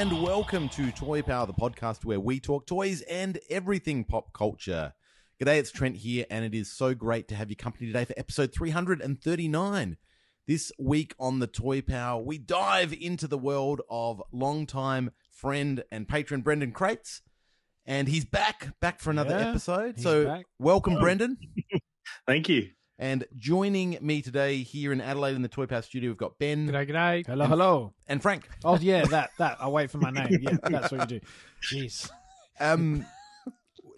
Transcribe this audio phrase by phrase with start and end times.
[0.00, 4.94] And welcome to Toy Power, the podcast where we talk toys and everything pop culture.
[5.38, 8.14] G'day, it's Trent here, and it is so great to have your company today for
[8.16, 9.98] episode 339.
[10.46, 16.08] This week on the Toy Power, we dive into the world of longtime friend and
[16.08, 17.20] patron Brendan Crates,
[17.84, 20.00] and he's back, back for another Yeah, episode.
[20.00, 20.46] So, back.
[20.58, 21.36] welcome, Brendan.
[22.26, 22.70] Thank you.
[23.00, 26.68] And joining me today here in Adelaide in the Toy Power studio, we've got Ben
[26.68, 27.26] G'day, g'day.
[27.26, 27.94] Hello, hello.
[28.06, 28.46] and Frank.
[28.62, 29.56] Oh yeah, that that.
[29.58, 30.28] I wait for my name.
[30.42, 31.26] Yeah, that's what you do.
[31.62, 32.10] Jeez.
[32.60, 33.06] Um,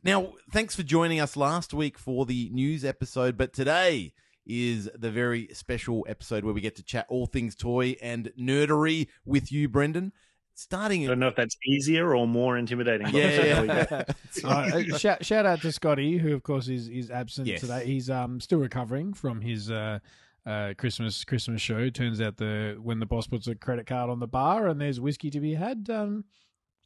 [0.04, 4.12] now, thanks for joining us last week for the news episode, but today
[4.46, 9.08] is the very special episode where we get to chat all things toy and nerdery
[9.24, 10.12] with you, Brendan.
[10.54, 13.08] Starting I don't know if that's easier or more intimidating.
[13.08, 13.86] Yeah, there we go.
[14.44, 14.92] yeah.
[14.92, 17.60] Uh, shout, shout out to Scotty, who of course is is absent Yes.
[17.62, 17.84] today.
[17.86, 19.98] He's um still recovering from his uh,
[20.46, 21.88] uh Christmas Christmas show.
[21.90, 25.00] Turns out the when the boss puts a credit card on the bar and there's
[25.00, 26.24] whiskey to be had, um,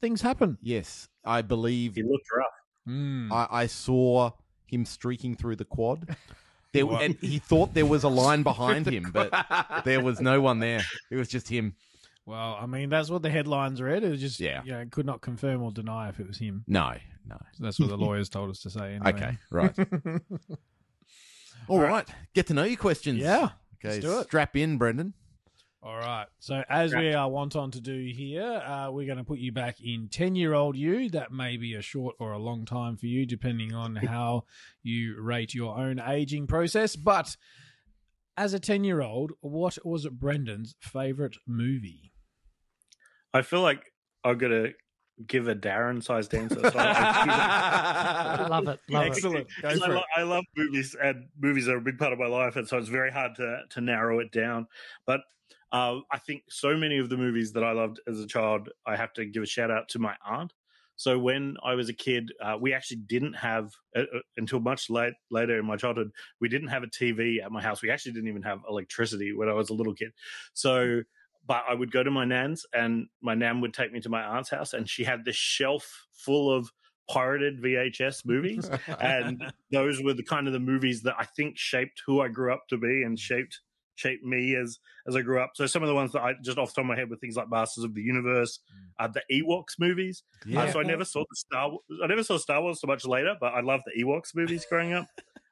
[0.00, 0.58] things happen.
[0.62, 2.46] yes, I believe He looked rough.
[2.88, 3.32] Mm.
[3.32, 4.30] I, I saw
[4.66, 6.16] him streaking through the quad.
[6.72, 9.32] There, and he thought there was a line behind him, but
[9.86, 10.82] there was no one there.
[11.10, 11.74] It was just him.
[12.26, 14.02] Well, I mean that's what the headlines read.
[14.02, 14.62] It was just Yeah.
[14.64, 16.64] you know, could not confirm or deny if it was him.
[16.66, 16.92] No,
[17.26, 17.36] no.
[17.52, 18.94] So that's what the lawyers told us to say.
[18.96, 19.10] Anyway.
[19.12, 19.78] Okay, right.
[21.68, 22.08] All right.
[22.34, 23.18] Get to know you questions.
[23.20, 23.50] Yeah.
[23.84, 24.24] Okay, do it.
[24.24, 25.14] strap in, Brendan.
[25.82, 26.26] All right.
[26.40, 29.52] So as we uh, want on to do here, uh, we're going to put you
[29.52, 31.08] back in ten-year-old you.
[31.10, 34.44] That may be a short or a long time for you, depending on how
[34.82, 36.96] you rate your own aging process.
[36.96, 37.36] But
[38.36, 42.12] as a ten-year-old, what was Brendan's favorite movie?
[43.36, 43.92] I feel like
[44.24, 44.72] I've got to
[45.26, 46.60] give a Darren sized answer.
[46.60, 48.80] So I, Love it.
[48.88, 49.06] Love.
[49.06, 49.46] Excellent.
[49.62, 50.04] Go I, lo- it.
[50.16, 52.88] I love movies, and movies are a big part of my life, and so it's
[52.88, 54.66] very hard to to narrow it down.
[55.06, 55.20] But
[55.72, 58.96] uh, I think so many of the movies that I loved as a child, I
[58.96, 60.52] have to give a shout out to my aunt.
[60.96, 64.88] So when I was a kid, uh, we actually didn't have uh, uh, until much
[64.88, 66.10] late later in my childhood.
[66.40, 67.82] We didn't have a TV at my house.
[67.82, 70.12] We actually didn't even have electricity when I was a little kid.
[70.54, 71.02] So,
[71.46, 74.22] but I would go to my nan's, and my nan would take me to my
[74.22, 76.70] aunt's house, and she had this shelf full of
[77.08, 78.68] pirated VHS movies,
[79.00, 82.52] and those were the kind of the movies that I think shaped who I grew
[82.52, 83.60] up to be and shaped
[83.96, 85.52] shaped me as as I grew up.
[85.54, 87.16] So some of the ones that I just off the top of my head were
[87.16, 88.60] things like Masters of the Universe,
[88.98, 90.22] uh, the Ewoks movies.
[90.54, 91.70] Uh, so I never saw the Star.
[91.70, 94.66] Wars, I never saw Star Wars so much later, but I love the Ewoks movies
[94.68, 95.06] growing up.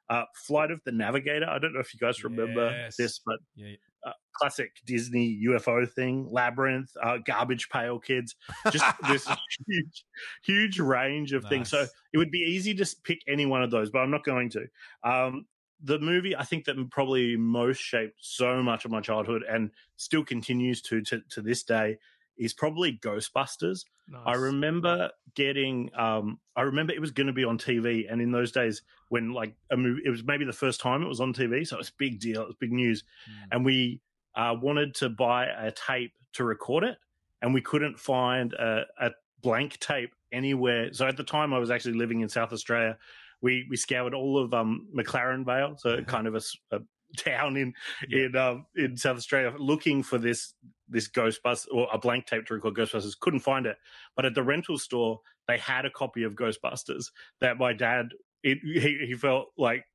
[0.09, 1.47] Uh, Flight of the Navigator.
[1.49, 2.95] I don't know if you guys remember Yes.
[2.97, 3.75] this, but Yeah.
[4.05, 6.27] uh, classic Disney UFO thing.
[6.29, 8.35] Labyrinth, uh, Garbage Pail Kids.
[8.71, 9.27] Just this
[9.67, 10.05] huge,
[10.43, 11.69] huge range of things.
[11.69, 14.49] So it would be easy to pick any one of those, but I'm not going
[14.51, 14.67] to.
[15.03, 15.45] Um,
[15.83, 20.23] the movie I think that probably most shaped so much of my childhood and still
[20.23, 21.97] continues to to, to this day
[22.37, 23.85] is probably Ghostbusters.
[24.25, 28.31] I remember getting um I remember it was going to be on TV and in
[28.31, 31.33] those days when like a movie it was maybe the first time it was on
[31.33, 33.03] TV so it was a big deal it was big news.
[33.29, 33.47] Mm.
[33.51, 34.01] and we
[34.35, 36.97] uh wanted to buy a tape to record it
[37.41, 40.91] and we couldn't find a, a blank tape anywhere.
[40.93, 42.97] So at the time I was actually living in South Australia.
[43.41, 46.79] We we scoured all of um McLaren Vale so kind of a
[47.17, 47.73] town in
[48.09, 50.53] in um in South Australia looking for this
[50.87, 53.77] this Ghostbusters or a blank tape to record Ghostbusters couldn't find it.
[54.15, 58.09] But at the rental store they had a copy of Ghostbusters that my dad
[58.43, 59.85] it, he he felt like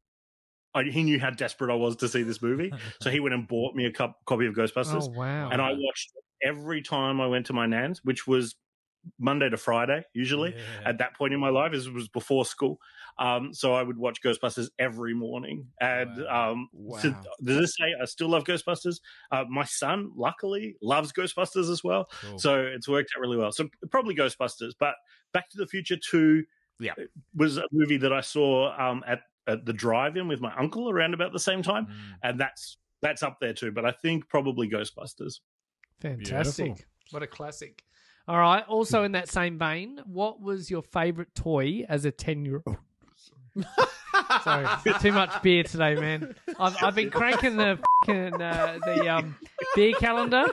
[0.74, 3.48] I, he knew how desperate I was to see this movie, so he went and
[3.48, 5.50] bought me a cup, copy of Ghostbusters, Oh wow.
[5.50, 8.54] and I watched it every time I went to my nan's, which was
[9.18, 10.54] Monday to Friday usually.
[10.54, 10.88] Yeah.
[10.88, 12.78] At that point in my life, it was before school,
[13.18, 15.66] um, so I would watch Ghostbusters every morning.
[15.80, 16.52] And Wow.
[16.52, 17.00] um, Wow.
[17.00, 19.00] to, to this day, I still love Ghostbusters.
[19.30, 22.08] Uh, my son, luckily, loves Ghostbusters as well.
[22.20, 22.38] Cool.
[22.38, 23.52] So it's worked out really well.
[23.52, 24.94] So probably Ghostbusters, but
[25.32, 26.44] Back to the Future Two,
[26.78, 26.94] Yeah.
[27.34, 31.14] was a movie that I saw um, at, at the drive-in with my uncle around
[31.14, 32.16] about the same time, Mm.
[32.22, 33.70] and that's that's up there too.
[33.72, 35.40] But I think probably Ghostbusters.
[36.00, 36.66] Fantastic.
[36.66, 36.84] Beautiful.
[37.10, 37.82] What a classic.
[38.30, 38.64] All right.
[38.68, 42.76] Also, in that same vein, what was your favorite toy as a 10 year old?
[44.44, 44.68] Sorry,
[45.00, 46.36] too much beer today, man.
[46.56, 49.36] I've, I've been cranking the fucking, uh, the um,
[49.74, 50.44] beer calendar,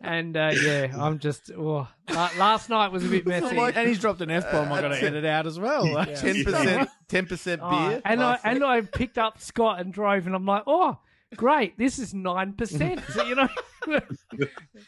[0.00, 1.52] And uh, yeah, I'm just.
[1.56, 3.56] Oh, la- last night was a bit messy.
[3.56, 4.72] and he's dropped an f bomb.
[4.72, 5.84] I've got to edit out as well.
[6.16, 8.02] Ten percent, ten percent Oh, beer.
[8.04, 10.98] and I and I picked up Scott and drove, and I'm like, oh,
[11.36, 13.02] great, this is nine percent.
[13.12, 13.48] So you know,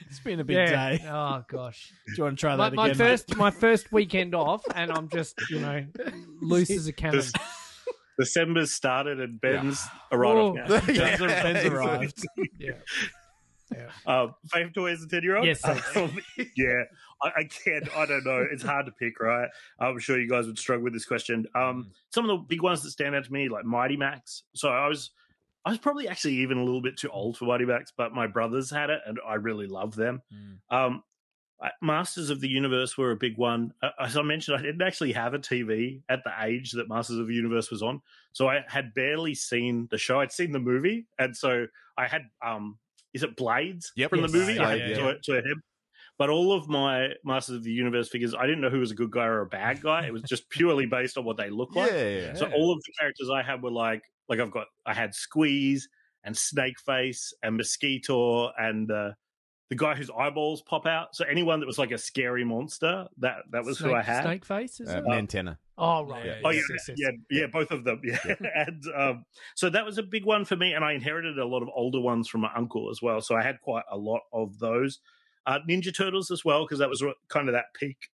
[0.09, 0.97] It's been a big yeah.
[0.97, 1.05] day.
[1.09, 2.99] Oh gosh, Do you want to try my, that my again?
[2.99, 3.05] mate?
[3.11, 5.85] first my first weekend off, and I'm just you know
[6.41, 7.19] loose as a cannon.
[7.19, 7.33] This-
[8.19, 10.53] December's started and Ben's arrived Oh.
[10.53, 10.69] now.
[10.69, 11.71] Ben's, Yeah, Ben's exactly.
[11.71, 12.27] arrived.
[12.59, 12.73] Yeah.
[14.06, 15.47] Um, favorite toy as a 10 year old?
[15.47, 15.91] Yes, thanks.
[16.56, 16.83] yeah,
[17.23, 17.88] I, I can't.
[17.97, 18.47] I don't know.
[18.53, 19.49] It's hard to pick, right?
[19.81, 21.47] I'm sure you guys would struggle with this question.
[21.55, 24.43] Um, some of the big ones that stand out to me, like Mighty Max.
[24.55, 25.11] So I was,
[25.64, 28.26] I was probably actually even a little bit too old for Mighty Max, but my
[28.26, 30.23] brothers had it, and I really loved them.
[30.70, 31.03] Um,
[31.81, 33.73] Masters of the Universe were a big one.
[33.81, 37.19] Uh, as I mentioned, I didn't actually have a TV at the age that Masters
[37.19, 40.19] of the Universe was on, so I had barely seen the show.
[40.19, 41.67] I'd seen the movie, and so
[41.97, 42.79] I had um,
[43.14, 44.11] is it Blades Yep.
[44.11, 44.32] from Yes.
[44.32, 44.59] the movie?
[44.59, 44.97] I had yeah.
[44.97, 45.62] to, to him.
[46.19, 48.94] But all of my Masters of the Universe figures, I didn't know who was a
[48.94, 50.06] good guy or a bad guy.
[50.06, 51.93] It was just purely based on what they look Yeah, like.
[51.93, 52.35] yeah, yeah.
[52.35, 55.90] So all of the characters I had were like, like I've got, I had Squeeze
[56.25, 59.11] and Snakeface and Mosquito and uh,
[59.69, 61.14] the guy whose eyeballs pop out.
[61.14, 64.23] So anyone that was like a scary monster, that that was who I had.
[64.23, 65.05] Snake face, is Uh, it?
[65.05, 65.58] Mantenna.
[65.76, 66.25] Oh right.
[66.25, 68.00] Yeah, Oh yeah, yeah, yes, yes, yeah, yeah, both of them.
[68.02, 68.19] Yeah,
[68.55, 69.25] and um,
[69.55, 72.00] so that was a big one for me, and I inherited a lot of older
[72.00, 73.20] ones from my uncle as well.
[73.20, 75.00] So I had quite a lot of those.
[75.44, 78.08] Uh, Ninja Turtles as well, because that was kind of that peak,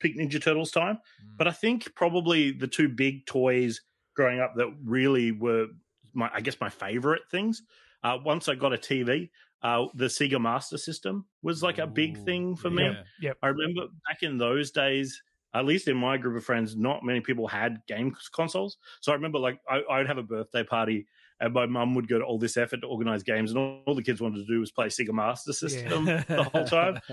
[0.00, 0.98] peak Ninja Turtles time.
[1.38, 3.80] But I think probably the two big toys
[4.16, 5.66] growing up that really were
[6.14, 7.62] my, I guess, my favorite things.
[8.02, 9.30] Uh, once I got a TV,
[9.62, 12.84] uh, the Sega Master System was like a big Ooh, thing for me.
[12.84, 13.02] yeah.
[13.20, 13.38] Yep.
[13.42, 15.20] I remember back in those days,
[15.54, 18.76] at least in my group of friends, not many people had game consoles.
[19.00, 21.06] So I remember like I, I would have a birthday party
[21.40, 23.94] and my mum would go to all this effort to organize games and all, all
[23.94, 27.00] the kids wanted to do was play Sega Master System the whole time.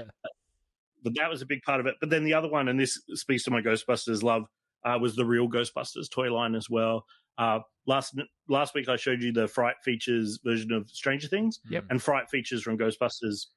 [1.04, 1.96] But that was a big part of it.
[2.00, 4.46] But then the other one, and this speaks to my Ghostbusters love,
[4.86, 7.06] uh, was the real Ghostbusters toy line as well.
[7.38, 8.16] Uh, last
[8.48, 11.86] last week I showed you the Fright Features version of Stranger Things, Yep.
[11.90, 13.48] and Fright Features from Ghostbusters,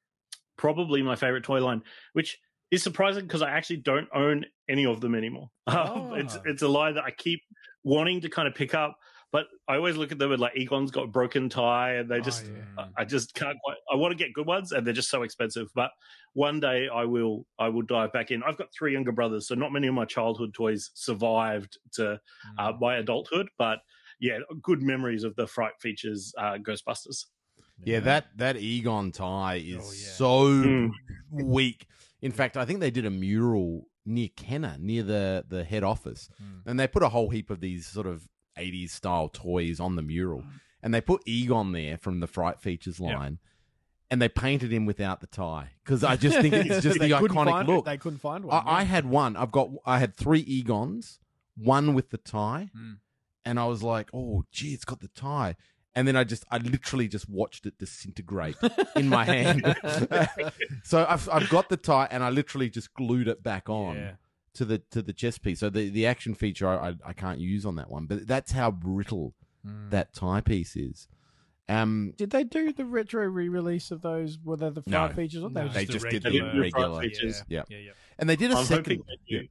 [0.57, 1.83] probably my favorite toy line,
[2.15, 2.39] which
[2.71, 5.51] is surprising because I actually don't own any of them anymore.
[5.69, 6.43] Um, it's Ah.
[6.45, 7.41] it's a line that I keep
[7.85, 8.97] wanting to kind of pick up,
[9.33, 12.17] but I always look at them and like Egon's got a broken tie, and they
[12.19, 12.63] Oh, just yeah.
[12.79, 13.77] I- I just can't quite.
[13.93, 15.69] I want to get good ones, and they're just so expensive.
[15.75, 15.91] But
[16.35, 17.47] one day I will.
[17.59, 18.43] I will dive back in.
[18.43, 22.21] I've got three younger brothers, so not many of my childhood toys survived to
[22.59, 22.81] uh, Mm.
[22.81, 23.49] my adulthood.
[23.59, 23.81] But
[24.21, 27.27] yeah, good memories of the Fright Features uh, Ghostbusters.
[27.85, 30.13] Yeah, that that Egon tie is Oh, yeah.
[30.13, 30.91] so Mm.
[31.31, 31.87] weak.
[32.23, 36.31] In fact, I think they did a mural near Kenner, near the the head office,
[36.43, 36.63] Mm.
[36.65, 38.27] and they put a whole heap of these sort of
[38.59, 40.45] '80s style toys on the mural,
[40.83, 43.17] and they put Egon there from the Fright Features Yeah.
[43.19, 43.39] line.
[44.09, 47.35] And they painted him without the tie because I just think it's just the iconic
[47.51, 47.73] find it.
[47.73, 47.85] look.
[47.87, 48.63] They couldn't find one.
[48.65, 49.35] I, I had one.
[49.37, 49.71] I've got.
[49.85, 51.19] I had three Egons,
[51.57, 52.99] one with the tie, Mm.
[53.45, 55.57] and I was like, "Oh, gee, it's got the tie."
[55.97, 58.55] And then I just, I literally just watched it disintegrate
[58.97, 59.65] in my hand.
[60.85, 64.13] so I've, I've got the tie, and I literally just glued it back on Yeah.
[64.57, 65.61] To the to the chest piece.
[65.61, 68.53] So the, the action feature I, I I can't use on that one, but that's
[68.53, 69.35] how brittle
[69.67, 69.91] Mm.
[69.91, 71.09] that tie piece is.
[71.69, 74.39] Um, Did they do the retro re-release of those?
[74.45, 75.09] Were they the No.
[75.09, 75.43] five features?
[75.43, 75.67] Or No.
[75.67, 77.01] they, They the just did the regular- regular.
[77.03, 77.43] Features.
[77.49, 77.65] Yeah.
[77.69, 77.91] yeah, yeah.
[78.21, 78.99] and they did a I'm second.
[78.99, 79.49] hoping they do.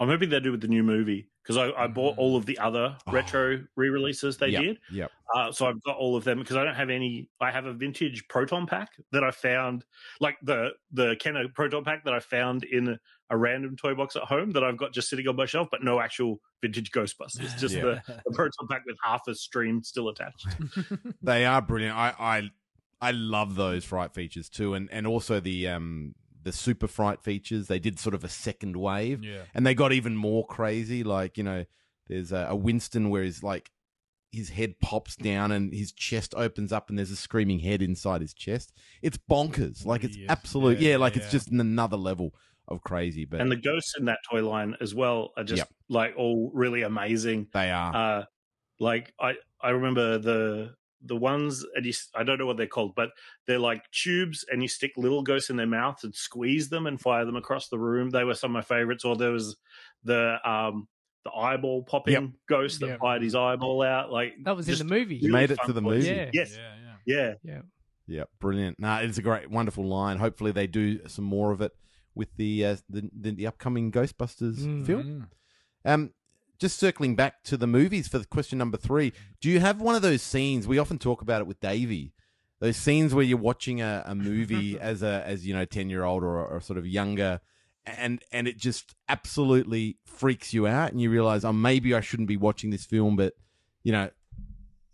[0.00, 2.18] I'm hoping they do with the new movie because I, I bought Mm.
[2.18, 3.12] all of the other Oh.
[3.12, 4.78] retro re-releases they Yep, did.
[4.90, 5.12] Yep.
[5.36, 7.28] Uh, so I've got all of them because I don't have any.
[7.40, 9.84] I have a vintage proton pack that I found,
[10.18, 12.98] like the the Kenner proton pack that I found in
[13.32, 15.68] a, a random toy box at home that I've got just sitting on my shelf,
[15.70, 17.56] but no actual vintage Ghostbusters.
[17.58, 17.82] Just Yeah.
[17.82, 20.46] the, the proton pack with half a stream still attached.
[21.22, 21.96] They are brilliant.
[21.96, 22.50] I I
[23.00, 27.68] I love those fright features too, and and also the um the super fright features.
[27.68, 29.42] They did sort of a second wave, yeah.
[29.54, 31.02] and they got even more crazy.
[31.04, 31.64] Like you know,
[32.08, 33.70] there's a, a Winston where he's like
[34.32, 38.20] his head pops down and his chest opens up, and there's a screaming head inside
[38.22, 38.72] his chest.
[39.02, 39.84] It's bonkers.
[39.84, 40.26] Like it's Yes.
[40.30, 40.78] absolute.
[40.80, 41.22] Yeah, Yeah, like yeah.
[41.22, 42.34] it's just another level
[42.68, 43.24] of crazy.
[43.24, 45.68] But And the ghosts in that toy line as well are just Yep.
[45.88, 47.48] like all really amazing.
[47.52, 47.94] they are.
[47.94, 48.24] uh
[48.80, 52.66] like i i remember the the ones and you, s- i don't know what they're
[52.66, 53.10] called but
[53.46, 57.00] they're like tubes and you stick little ghosts in their mouth and squeeze them and
[57.00, 59.56] fire them across the room they were some of my favorites or there was
[60.04, 60.88] the um
[61.24, 62.24] the eyeball popping Yep.
[62.48, 62.98] ghost that Yep.
[63.00, 65.16] fired his eyeball out like That was in the movie.
[65.16, 66.06] You really made it to the movie.
[66.08, 66.30] Yeah.
[66.32, 67.34] yes Yeah, yeah.
[67.44, 67.60] yeah
[68.08, 68.80] Yeah, brilliant.
[68.80, 70.18] Nah, it's a great, wonderful line.
[70.18, 71.70] Hopefully, they do some more of it
[72.14, 74.86] with the uh, the, the the upcoming Ghostbusters Mm.
[74.86, 75.26] film.
[75.84, 76.10] Um,
[76.58, 79.12] just circling back to the movies for the question number three.
[79.40, 80.68] Do you have one of those scenes?
[80.68, 82.12] We often talk about it with Davey.
[82.60, 86.04] those scenes where you're watching a, a movie as a as you know ten year
[86.04, 87.40] old or, or sort of younger,
[87.84, 92.28] and and it just absolutely freaks you out, and you realize, oh, maybe I shouldn't
[92.28, 93.32] be watching this film, but
[93.82, 94.10] you know,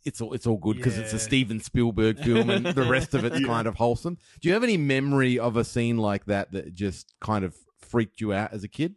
[0.09, 3.25] it's all it's all good because it's a Steven Spielberg film, and the rest of
[3.25, 3.47] it's Yeah.
[3.47, 4.19] kind of wholesome.
[4.41, 8.21] Do you have any memory of a scene like that that just kind of freaked
[8.21, 8.97] you out as a kid?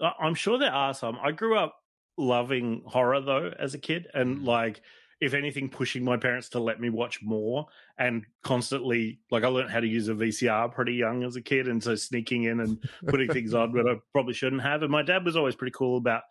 [0.00, 1.18] I'm sure there are some.
[1.22, 1.76] I grew up
[2.16, 4.46] loving horror though as a kid, and mm.
[4.46, 4.80] like
[5.20, 7.66] if anything, pushing my parents to let me watch more
[7.98, 11.68] and constantly like I learned how to use a VCR pretty young as a kid,
[11.68, 14.82] and so sneaking in and putting things on that I probably shouldn't have.
[14.82, 16.22] And my dad was always pretty cool about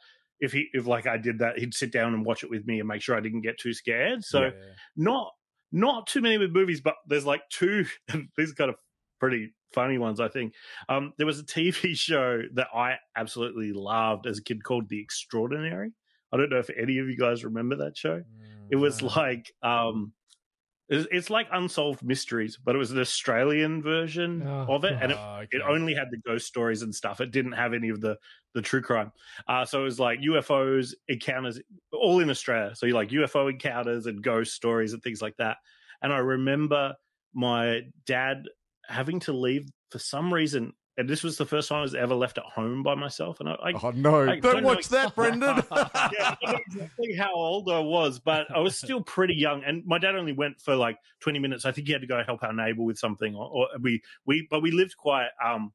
[0.46, 2.80] if he if like I did that, he'd sit down and watch it with me
[2.80, 4.24] and make sure I didn't get too scared.
[4.24, 4.52] So
[4.96, 5.32] not
[5.72, 7.86] not too many with movies, but there's like two.
[8.38, 8.76] these are kind of
[9.20, 10.54] pretty funny ones, I think.
[10.88, 15.00] Um, there was a TV show that I absolutely loved as a kid called The
[15.00, 15.92] Extraordinary.
[16.32, 18.24] I don't know if any of you guys remember that show.
[18.70, 20.14] It was like um,
[20.90, 25.18] it's, like Unsolved Mysteries, but it was an Australian version Oh, of it, and it,
[25.20, 27.22] Ah, it only had the ghost stories and stuff.
[27.22, 28.18] It didn't have any of the
[28.54, 29.12] the true crime.
[29.48, 31.60] Uh, so it was like UFOs encounters,
[31.92, 32.74] all in Australia.
[32.76, 35.58] So you like UFO encounters and ghost stories and things like that.
[36.02, 36.96] And I remember
[37.34, 38.44] my dad
[38.88, 40.74] having to leave for some reason.
[40.98, 43.42] And this was the first time I was ever left at home by myself.
[43.42, 44.24] And I, I Oh no!
[44.24, 45.58] I Don't don't know watch that, Brendan.
[45.72, 49.64] yeah, I don't know exactly how old I was, but I was still pretty young.
[49.66, 51.66] And my dad only went for like 20 minutes.
[51.66, 54.48] I think he had to go help our neighbor with something, or, or we we
[54.50, 55.74] but we lived quite um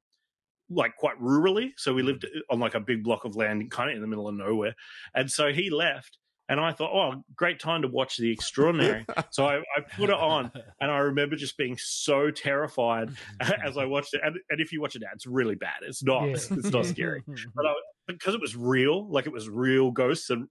[0.71, 1.73] like quite rurally.
[1.77, 4.29] So we lived on like a big block of land, kind of in the middle
[4.29, 4.75] of nowhere.
[5.15, 6.17] And so he left.
[6.51, 9.07] And I thought, oh, great time to watch The Extraordinary.
[9.31, 13.11] so I, I put it on, and I remember just being so terrified
[13.65, 14.21] as I watched it.
[14.25, 15.79] And, and if you watch it now, it's really bad.
[15.83, 16.25] It's not.
[16.25, 16.33] Yeah.
[16.33, 17.23] It's not scary
[17.55, 17.73] but I,
[18.09, 20.49] because it was real, like it was real ghosts and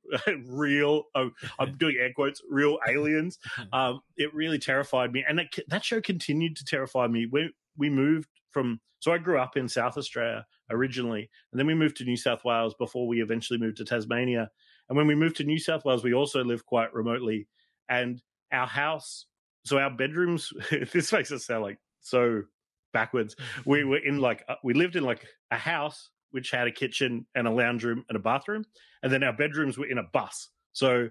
[0.47, 3.37] real, oh, I'm doing air quotes, real aliens.
[3.73, 7.27] Um, it really terrified me, and that that show continued to terrify me.
[7.29, 11.73] We we moved from, so I grew up in South Australia originally, and then we
[11.73, 14.49] moved to New South Wales before we eventually moved to Tasmania.
[14.89, 17.47] And when we moved to New South Wales, we also lived quite remotely,
[17.87, 19.25] and our house,
[19.65, 20.51] so our bedrooms.
[20.93, 22.43] this makes us sound like so
[22.91, 23.35] backwards.
[23.65, 27.25] We were in like uh, we lived in like a house which had a kitchen
[27.35, 28.65] and a lounge room and a bathroom,
[29.03, 30.49] and then our bedrooms were in a bus.
[30.73, 31.09] So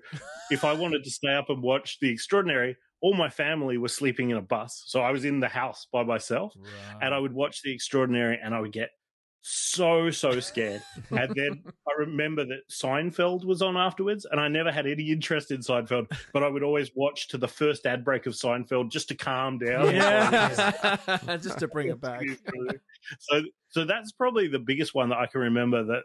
[0.51, 4.31] if I wanted to stay up and watch The Extraordinary, all my family were sleeping
[4.31, 4.85] in a bus.
[4.87, 6.55] So I was in the house by myself,
[7.03, 8.91] and I would watch The Extraordinary, and I would get
[9.41, 10.83] so so scared.
[11.11, 15.51] and then I remember that Seinfeld was on afterwards, and I never had any interest
[15.51, 19.09] in Seinfeld, but I would always watch to the first ad break of Seinfeld just
[19.09, 19.95] to calm down.
[19.95, 20.97] Yeah.
[21.39, 22.23] Just to bring it back.
[23.21, 26.03] so so that's probably the biggest one that I can remember that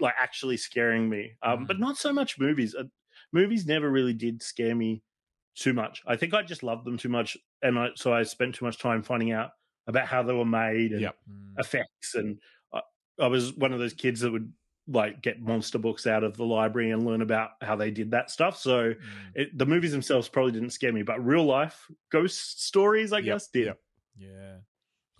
[0.00, 1.32] like actually scaring me.
[1.42, 2.74] Um, but not so much movies.
[2.74, 2.84] Uh,
[3.32, 5.02] movies never really did scare me
[5.54, 6.02] too much.
[6.06, 8.78] I think I just loved them too much, and I, so I spent too much
[8.78, 9.50] time finding out
[9.88, 11.16] about how they were made and Yep.
[11.58, 12.14] effects.
[12.14, 12.38] And
[12.72, 12.82] I,
[13.18, 14.52] I was one of those kids that would
[14.86, 18.30] like get monster books out of the library and learn about how they did that
[18.30, 18.56] stuff.
[18.56, 18.94] So
[19.34, 23.24] it, the movies themselves probably didn't scare me, but real life ghost stories, I Yep,
[23.26, 23.66] guess, did.
[23.66, 23.78] yep.
[24.16, 24.56] Yeah.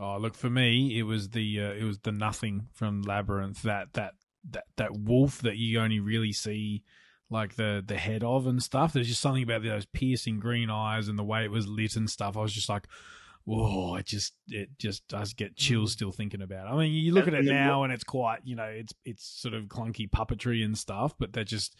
[0.01, 3.95] Oh, look for me, it was the uh, it was the nothing from Labyrinth that
[3.95, 4.15] that
[4.51, 6.85] that that wolf that you only really see
[7.31, 8.93] like the the head of and stuff.
[8.93, 12.09] There's just something about those piercing green eyes and the way it was lit and
[12.09, 12.37] stuff.
[12.37, 12.87] I was just like,
[13.49, 13.97] whoa!
[13.97, 15.97] It just it just does get chills mm-hmm.
[15.97, 16.67] still thinking about.
[16.67, 16.71] it.
[16.71, 18.93] I mean, you look And- at it and now and it's quite you know it's
[19.05, 21.76] it's sort of clunky puppetry and stuff, but they're just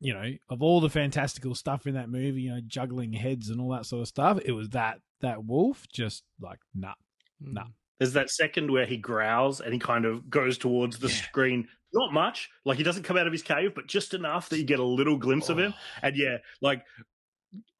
[0.00, 3.60] you know, of all the fantastical stuff in that movie, you know, juggling heads and
[3.60, 6.94] all that sort of stuff, it was that that wolf just like nah.
[7.40, 7.62] Nah.
[7.62, 7.72] Mm.
[7.98, 11.68] There's that second where he growls and he kind of goes towards the screen.
[11.92, 14.64] Not much, like he doesn't come out of his cave, but just enough that you
[14.64, 15.72] get a little glimpse of him.
[15.74, 15.98] Oh.
[16.02, 16.84] And yeah, like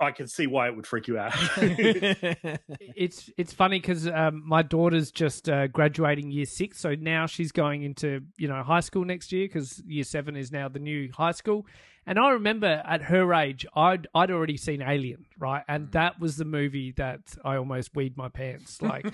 [0.00, 1.32] I can see why it would freak you out.
[1.58, 7.52] it's it's funny because um, my daughter's just uh, graduating year six, so now she's
[7.52, 11.10] going into you know high school next year because year seven is now the new
[11.12, 11.66] high school.
[12.06, 16.36] And I remember at her age, I'd I'd already seen Alien, right, and that was
[16.36, 18.82] the movie that I almost weed my pants.
[18.82, 19.06] Like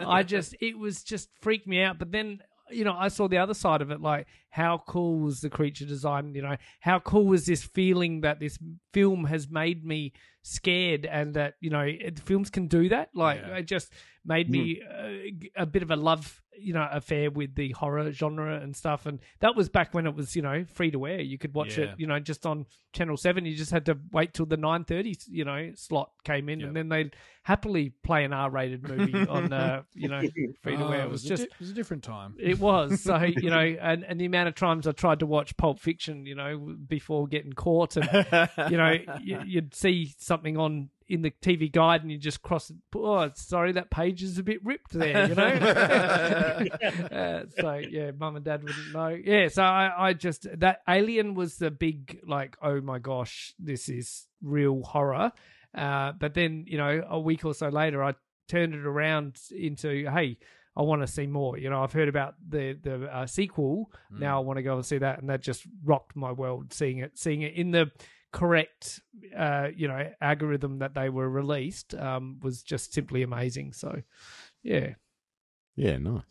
[0.00, 1.98] I just it was just freaked me out.
[1.98, 5.40] But then you know I saw the other side of it, like how cool was
[5.40, 6.34] the creature design?
[6.34, 8.58] You know how cool was this feeling that this
[8.92, 10.12] film has made me
[10.42, 13.56] scared and that you know it, films can do that like Yeah.
[13.56, 13.92] it just
[14.24, 18.58] made me uh, a bit of a love you know affair with the horror genre
[18.60, 21.38] and stuff and that was back when it was you know free to wear you
[21.38, 21.84] could watch Yeah.
[21.86, 22.64] it you know just on
[22.94, 26.60] channel 7 you just had to wait till the 9:30 you know slot came in
[26.60, 26.68] Yep.
[26.68, 30.20] and then they'd happily play an R-rated movie on uh you know
[30.62, 32.34] free to wear Oh, it was a just di- it was a different time.
[32.40, 35.56] it was so you know, and, and the amount of times I tried to watch
[35.56, 38.26] Pulp Fiction, you know, before getting caught, and
[38.70, 42.70] you know, you, you'd see something on in the TV guide and you just cross
[42.70, 42.76] it.
[42.94, 45.44] Oh, sorry, that page is a bit ripped there, you know?
[47.12, 49.08] uh, so, yeah, mum and dad wouldn't know.
[49.08, 53.88] Yeah, so I, I just, that Alien was the big, like, oh my gosh, this
[53.88, 55.32] is real horror.
[55.74, 58.14] Uh, but then, you know, a week or so later, I
[58.48, 60.38] turned it around into, hey,
[60.78, 61.58] I want to see more.
[61.58, 63.92] You know, I've heard about the the uh, sequel.
[64.10, 66.72] Now I want to go and see that, and that just rocked my world.
[66.72, 67.90] Seeing it, seeing it in the
[68.32, 69.00] correct,
[69.36, 73.72] uh, you know, algorithm that they were released um, was just simply amazing.
[73.72, 74.02] So,
[74.62, 74.94] yeah,
[75.76, 76.22] Yeah, nice.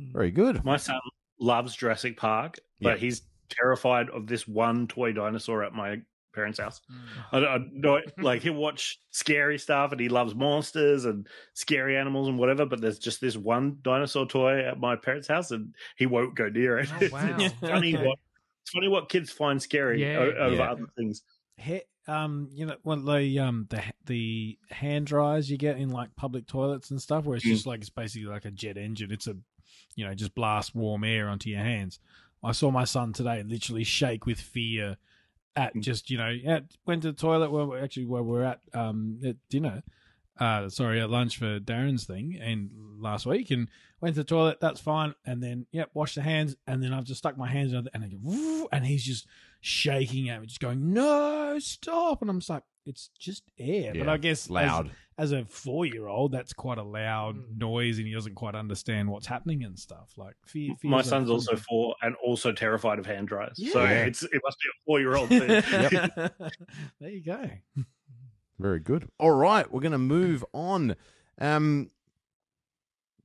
[0.00, 0.12] Mm.
[0.12, 0.64] Very good.
[0.64, 1.00] My son
[1.40, 2.96] loves Jurassic Park, but Yeah.
[2.96, 6.80] he's terrified of this one toy dinosaur at my parents' house.
[6.90, 7.24] Mm.
[7.32, 12.28] I, I know, like he'll watch scary stuff, and he loves monsters and scary animals
[12.28, 12.66] and whatever.
[12.66, 16.48] But there's just this one dinosaur toy at my parents' house, and he won't go
[16.48, 16.90] near it.
[16.92, 17.36] Oh, wow.
[17.40, 18.04] it's funny Okay.
[18.04, 18.18] what
[18.62, 20.18] it's funny what kids find scary Yeah.
[20.18, 20.70] over Yeah.
[20.70, 21.22] other things.
[21.56, 26.14] He, um, you know, when the um the the hand dryers you get in like
[26.16, 27.52] public toilets and stuff, where it's Mm.
[27.54, 29.10] just like it's basically like a jet engine.
[29.10, 29.36] It's a,
[29.96, 31.98] you know, just blast warm air onto your hands.
[32.42, 34.96] I saw my son today literally shake with fear
[35.58, 38.60] at just you know at, went to the toilet where we- actually where we're at
[38.74, 39.82] um at dinner.
[40.40, 43.68] Uh, sorry, at lunch for Darren's thing and last week, and
[44.00, 44.58] went to the toilet.
[44.60, 47.72] That's fine, and then yep, washed the hands, and then I've just stuck my hands
[47.72, 49.26] in, and I go, and he's just
[49.60, 54.08] shaking at me, just going, "No, stop!" And I'm just like, "It's just air." but
[54.08, 54.90] I guess as- Loud.
[55.16, 57.58] as, a four year old, that's quite a loud Mm.
[57.58, 60.12] noise, and he doesn't quite understand what's happening and stuff.
[60.16, 61.64] Like, fear, My son's also thing.
[61.68, 63.60] four and also terrified of hand dryers.
[63.72, 65.48] So it's it must be a four year old thing.
[67.00, 67.50] there you go.
[68.58, 69.08] Very good.
[69.20, 70.96] All right, we're going to move on.
[71.40, 71.90] Um,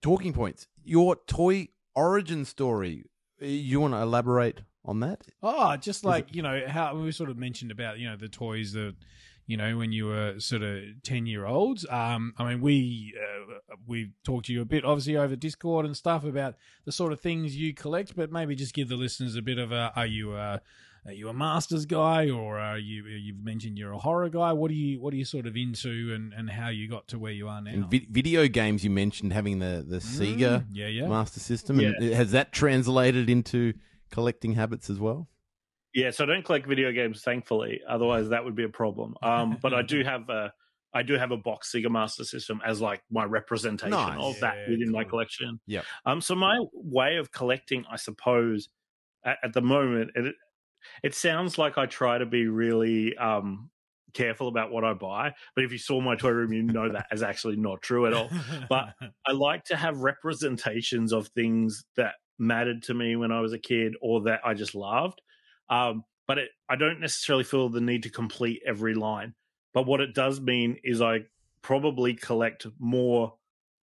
[0.01, 0.67] talking points.
[0.83, 3.05] Your toy origin story.
[3.39, 5.21] You want to elaborate on that?
[5.41, 8.73] Oh, just like you know how we sort of mentioned about you know the toys
[8.73, 8.95] that
[9.45, 11.85] you know when you were sort of ten year olds.
[11.89, 15.95] Um, I mean we uh, we talked to you a bit obviously over Discord and
[15.95, 19.41] stuff about the sort of things you collect, but maybe just give the listeners a
[19.41, 20.61] bit of a are you a
[21.05, 24.53] are you a masters guy or are you you've mentioned you're a horror guy?
[24.53, 27.19] What are you what are you sort of into and and how you got to
[27.19, 27.71] where you are now?
[27.71, 31.07] In vi- video games, you mentioned having the the Sega Mm, yeah, yeah.
[31.07, 31.79] Master System.
[31.79, 33.73] And has that translated into
[34.11, 35.27] collecting habits as well?
[35.93, 37.81] Yeah, so I don't collect video games, thankfully.
[37.87, 39.15] Otherwise, that would be a problem.
[39.21, 40.53] Um, but I do have a,
[40.93, 44.17] I do have a box Sega Master System as like my representation Nice.
[44.19, 45.59] of that Yeah, within my collection.
[45.67, 45.81] Yeah.
[46.05, 48.69] Um, so my way of collecting, I suppose,
[49.23, 50.35] at, at the moment, it
[51.01, 53.69] it sounds like I try to be really um
[54.13, 55.33] careful about what I buy.
[55.55, 58.13] But if you saw my toy room, you know that is actually not true at
[58.13, 58.29] all.
[58.69, 58.93] But
[59.25, 63.59] I like to have representations of things that mattered to me when I was a
[63.59, 65.21] kid or that I just loved.
[65.73, 69.33] Um, but it, I don't necessarily feel the need to complete every line.
[69.73, 71.21] But what it does mean is I
[71.61, 73.33] probably collect more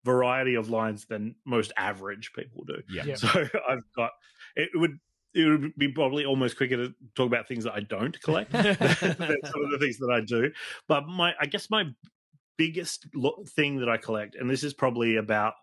[0.06, 2.82] variety of lines than most average people do.
[2.90, 3.04] Yeah.
[3.06, 3.16] Yeah.
[3.16, 3.28] So
[3.70, 4.12] I've got
[4.56, 5.00] it would
[5.34, 8.76] it would be probably almost quicker to talk about things that I don't collect than
[8.76, 10.52] some of the things that I do.
[10.88, 11.86] But my I guess my
[12.58, 15.54] biggest lo- thing that I collect, and this is probably about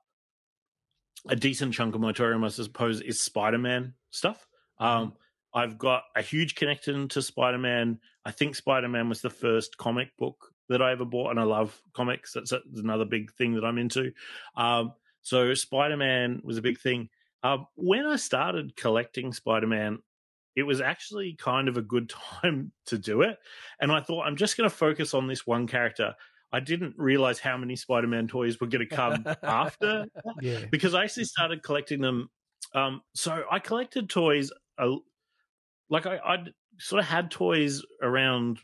[1.29, 4.47] a decent chunk of my toy room, I suppose, is Spider Man stuff.
[4.79, 5.15] Um,
[5.57, 7.99] I've got a huge connection to Spider Man.
[8.27, 11.45] I think Spider Man was the first comic book that I ever bought, and I
[11.45, 12.35] love comics.
[12.35, 14.13] That's another big thing that I'm into.
[14.55, 14.93] Um,
[15.23, 17.09] so Spider Man was a big thing.
[17.43, 20.01] Um, when I started collecting Spider Man,
[20.57, 23.39] it was actually kind of a good time to do it.
[23.81, 26.15] And I thought, I'm just going to focus on this one character.
[26.53, 30.05] I didn't realize how many Spider Man toys were going to come after
[30.43, 30.67] yeah.
[30.71, 32.29] because I actually started collecting them.
[32.75, 34.51] Um, so I collected toys,
[35.91, 38.59] like I, I'd sort of had toys around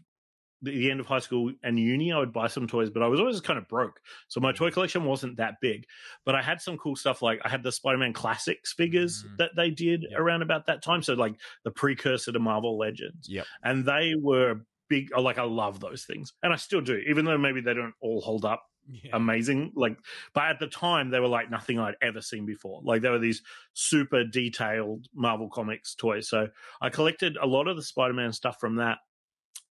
[0.65, 2.13] the, end of high school and uni.
[2.13, 3.99] I would buy some toys, but I was always kind of broke.
[4.29, 5.85] So my toy collection wasn't that big.
[6.25, 9.37] But I had some cool stuff like I had the Spider Man Classics figures Mm.
[9.39, 10.21] that they did Yep.
[10.21, 11.03] around about that time.
[11.03, 13.29] So like the precursor to Marvel Legends.
[13.29, 13.47] Yep.
[13.65, 15.11] And they were big.
[15.19, 18.21] Like I love those things, and I still do, even though maybe they don't all
[18.21, 19.11] hold up Yeah.
[19.15, 19.73] amazing.
[19.75, 19.97] Like,
[20.35, 22.81] but at the time, they were like nothing I'd ever seen before.
[22.85, 23.43] Like, they were these
[23.75, 26.29] super detailed Marvel Comics toys.
[26.29, 26.49] So
[26.81, 28.99] I collected a lot of the Spider Man stuff from that.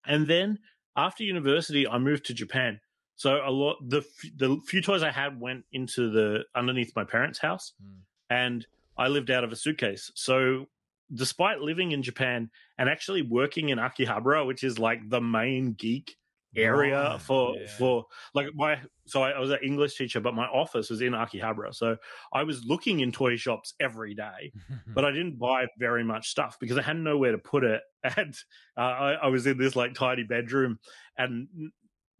[0.06, 0.60] And then
[0.96, 2.80] after university, I moved to Japan.
[3.16, 4.04] So a lot the
[4.36, 8.00] the few toys I had went into the underneath my parents' house, Hmm.
[8.30, 10.12] and I lived out of a suitcase.
[10.16, 10.68] So
[11.14, 16.16] despite living in Japan and actually working in Akihabara, which is like the main geek
[16.56, 17.68] area Right, for yeah.
[17.78, 21.14] for like my so I, I was an English teacher, but my office was in
[21.14, 21.74] Akihabara.
[21.74, 21.98] So
[22.34, 24.54] I was looking in toy shops every day,
[24.88, 27.82] but I didn't buy very much stuff because I had nowhere to put it.
[28.18, 28.36] And
[28.76, 30.80] uh, I, I was in this like tiny bedroom,
[31.20, 31.48] and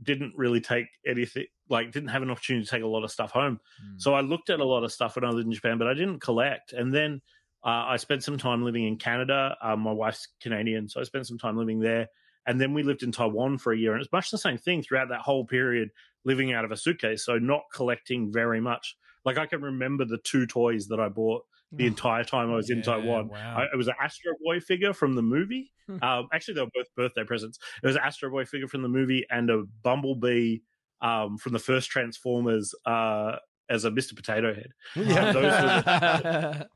[0.04, 3.32] didn't really take anything, like didn't have an opportunity to take a lot of stuff
[3.32, 3.60] home.
[3.84, 4.02] Mm.
[4.02, 5.94] So I looked at a lot of stuff when I lived in Japan, but I
[5.94, 6.74] didn't collect.
[6.74, 7.22] And then
[7.64, 9.56] uh, I spent some time living in Canada.
[9.62, 12.08] Um, my wife's Canadian, so I spent some time living there.
[12.48, 14.82] And then we lived in Taiwan for a year, and it's much the same thing
[14.82, 15.90] throughout that whole period,
[16.26, 17.26] living out of a suitcase.
[17.26, 18.96] So not collecting very much.
[19.26, 22.70] Like I can remember the two toys that I bought the entire time I was
[22.70, 23.30] in Taiwan.
[23.30, 23.58] wow.
[23.60, 25.72] I, it was an Astro Boy figure from the movie.
[25.88, 26.04] Hmm.
[26.04, 27.60] um, actually, they were both birthday presents.
[27.82, 30.58] It was an Astro Boy figure from the movie and a Bumblebee
[31.02, 33.38] um, from the first Transformers uh,
[33.70, 34.16] as a Mr.
[34.16, 34.72] Potato Head.
[34.96, 35.32] Yeah.
[35.32, 36.66] those were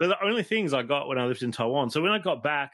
[0.00, 1.90] They're the only things I got when I lived in Taiwan.
[1.90, 2.72] So when I got back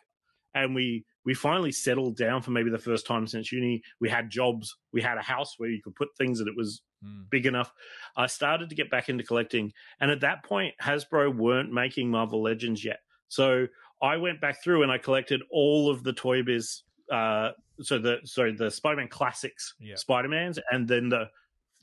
[0.54, 4.30] and we we finally settled down for maybe the first time since uni, we had
[4.30, 7.30] jobs, we had a house where you could put things and it was Mm.
[7.30, 7.72] big enough.
[8.16, 9.72] I started to get back into collecting.
[10.00, 12.98] And at that point, Hasbro weren't making Marvel Legends yet.
[13.28, 13.68] So
[14.02, 16.82] I went back through and I collected all of the Toy Biz
[17.12, 19.94] uh so the sorry, the Spider-Man classics Yeah.
[19.94, 21.30] Spider-Mans and then the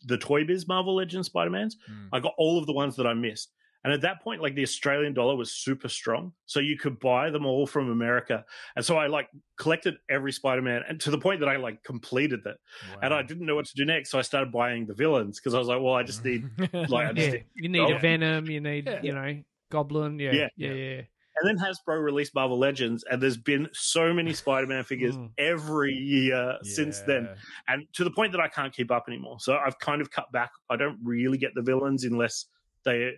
[0.05, 1.77] the Toy Biz Marvel Legends Spider-Mans.
[1.89, 2.09] Mm.
[2.11, 3.53] I got all of the ones that I missed.
[3.85, 6.33] And at that point, like the Australian dollar was super strong.
[6.47, 8.43] So you could buy them all from America.
[8.75, 11.83] And so I like collected every Spider Man and to the point that I like
[11.83, 12.57] completed it.
[13.03, 14.09] And I didn't know what to do next.
[14.09, 16.49] So I started buying the villains because I was like, well, I just need.
[16.73, 18.49] like, I just Yeah, need- you need a Venom.
[18.49, 18.99] You need, Yeah.
[19.03, 20.17] you know, Goblin.
[20.19, 20.47] Yeah, Yeah.
[20.57, 21.01] yeah, yeah.
[21.37, 25.31] And then Hasbro released Marvel Legends, and there's been so many Spider Man figures Mm.
[25.37, 27.27] every year since then.
[27.67, 29.37] And to the point that I can't keep up anymore.
[29.41, 30.51] So I've kind of cut back.
[30.69, 32.45] I don't really get the villains unless
[32.85, 33.11] they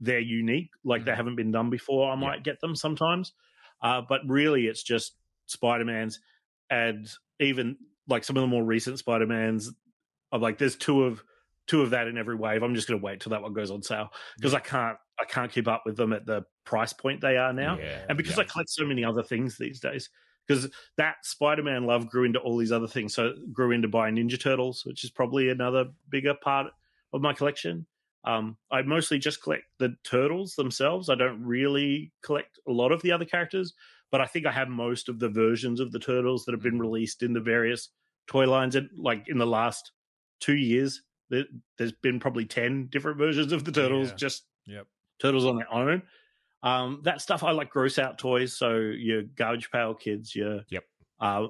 [0.00, 1.16] they're unique, like they Mhm.
[1.16, 2.10] haven't been done before.
[2.10, 3.32] I might get them sometimes,
[3.82, 6.20] uh, but really it's just Spider Mans,
[6.70, 7.08] and
[7.40, 7.76] even
[8.08, 9.72] like some of the more recent Spider Mans.
[10.32, 11.22] I'm like, there's two of
[11.66, 12.62] two of that in every wave.
[12.62, 15.24] I'm just going to wait till that one goes on sale because I can't I
[15.24, 18.36] can't keep up with them at the price point they are now Yeah, and because
[18.36, 18.42] yeah.
[18.42, 20.10] I collect so many other things these days,
[20.46, 23.14] because that Spider-Man love grew into all these other things.
[23.14, 26.66] So grew into buying Ninja Turtles, which is probably another bigger part
[27.12, 27.86] of my collection.
[28.26, 31.08] Um, I mostly just collect the turtles themselves.
[31.08, 33.72] I don't really collect a lot of the other characters,
[34.10, 36.78] but I think I have most of the versions of the turtles that have been
[36.80, 37.90] released in the various
[38.26, 38.74] toy lines.
[38.74, 39.92] And like in the last
[40.40, 41.44] two years, there,
[41.78, 44.10] there's been probably ten different versions of the turtles.
[44.10, 44.16] Yeah.
[44.16, 44.86] Just Yep.
[45.20, 46.02] turtles on their own.
[46.64, 48.56] Um, that stuff I like gross out toys.
[48.56, 50.84] So your garbage pail kids, your Yep.
[51.20, 51.46] Uh,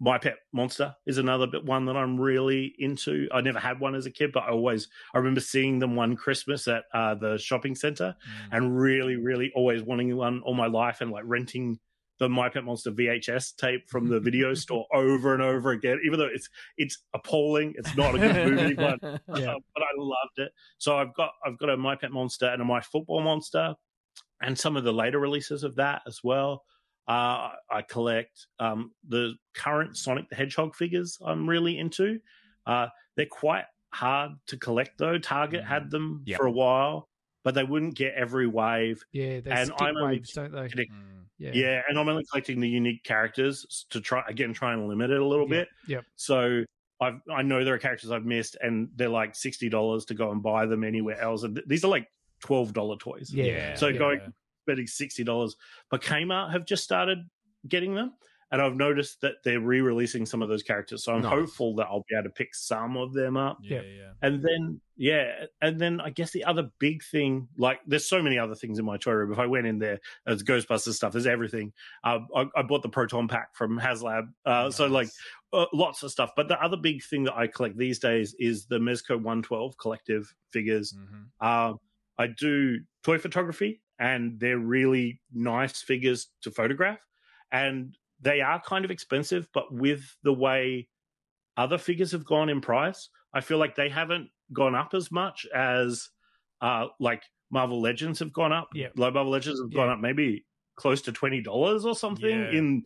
[0.00, 3.28] my pet monster is another bit one that I'm really into.
[3.32, 6.16] I never had one as a kid, but I always I remember seeing them one
[6.16, 8.56] Christmas at uh, the shopping center Mm.
[8.56, 11.78] and really, really always wanting one all my life and like renting
[12.18, 15.98] the My Pet Monster VHS tape from the video store over and over again.
[16.04, 19.52] Even though it's it's appalling, it's not a good movie, but Yeah.
[19.52, 20.52] uh, but I loved it.
[20.78, 23.74] So I've got I've got a My Pet Monster and a My Football Monster,
[24.42, 26.64] and some of the later releases of that as well.
[27.08, 31.18] Uh, I collect um, the current Sonic the Hedgehog figures.
[31.24, 32.20] I'm really into.
[32.66, 32.86] Uh,
[33.16, 35.18] they're quite hard to collect though.
[35.18, 36.38] Target had them Yep.
[36.38, 37.08] for a while,
[37.42, 39.02] but they wouldn't get every wave.
[39.12, 40.68] Yeah, they And I'm only waves, don't they?
[40.68, 41.16] Connect- Mm.
[41.38, 41.52] Yeah.
[41.54, 45.18] Yeah, and I'm only collecting the unique characters to try again, try and limit it
[45.20, 45.68] a little Yep, bit.
[45.88, 46.04] yep.
[46.16, 46.64] So
[47.00, 50.32] I've I know there are characters I've missed, and they're like sixty dollars to go
[50.32, 51.42] and buy them anywhere else.
[51.44, 52.06] And th- these are like
[52.40, 53.32] twelve dollar toys.
[53.32, 53.74] Yeah.
[53.74, 53.98] So yeah.
[53.98, 54.20] going
[54.70, 55.56] spending sixty dollars,
[55.90, 57.18] but Kmart have just started
[57.68, 58.12] getting them,
[58.52, 61.04] and I've noticed that they're re-releasing some of those characters.
[61.04, 61.30] So I'm Nice.
[61.32, 63.58] hopeful that I'll be able to pick some of them up.
[63.62, 63.88] Yeah, Yeah.
[63.98, 64.12] yeah.
[64.22, 68.38] And then, yeah, and then I guess the other big thing, like, there's so many
[68.38, 69.32] other things in my toy room.
[69.32, 71.72] If I went in there, there's Ghostbusters stuff, there's everything.
[72.04, 75.08] Uh, I, I bought the Proton pack from HasLab, uh, so like
[75.52, 76.30] uh, lots of stuff.
[76.36, 80.34] But the other big thing that I collect these days is the Mezco 112 collective
[80.50, 80.94] figures.
[80.94, 81.46] Mhm.
[81.46, 81.78] Um,
[82.18, 86.98] I do toy photography, and they're really nice figures to photograph,
[87.52, 89.48] and they are kind of expensive.
[89.54, 90.88] But with the way
[91.56, 95.46] other figures have gone in price, I feel like they haven't gone up as much
[95.54, 96.08] as
[96.60, 98.68] uh, like Marvel Legends have gone up.
[98.74, 98.88] Yeah.
[98.96, 100.44] like Marvel Legends have gone up maybe
[100.76, 102.50] close to twenty dollars or something Yeah.
[102.58, 102.84] in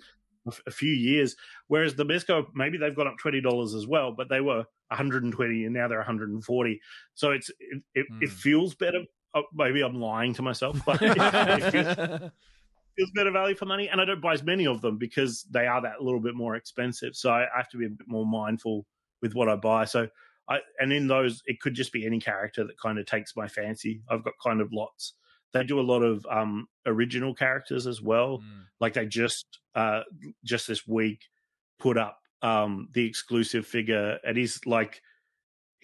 [0.66, 1.36] a, few years.
[1.68, 5.64] Whereas the Mezco maybe they've gone up twenty dollars as well, but they were 120
[5.64, 6.80] and now they're 140.
[7.14, 8.34] So it's it, it, it Hmm.
[8.34, 9.00] feels better.
[9.34, 12.30] Uh, maybe I'm lying to myself, but it, it feels,
[12.96, 13.88] feels better value for money.
[13.88, 16.54] And I don't buy as many of them because they are that little bit more
[16.56, 17.16] expensive.
[17.16, 18.86] So I have to be a bit more mindful
[19.20, 19.84] with what I buy.
[19.86, 20.08] So
[20.48, 23.48] I and in those, it could just be any character that kind of takes my
[23.48, 24.02] fancy.
[24.08, 25.14] I've got kind of lots.
[25.52, 28.64] They do a lot of um, original characters as well Mm.
[28.80, 30.02] like they just uh
[30.44, 31.20] just this week
[31.78, 35.00] put up um the exclusive figure and he's like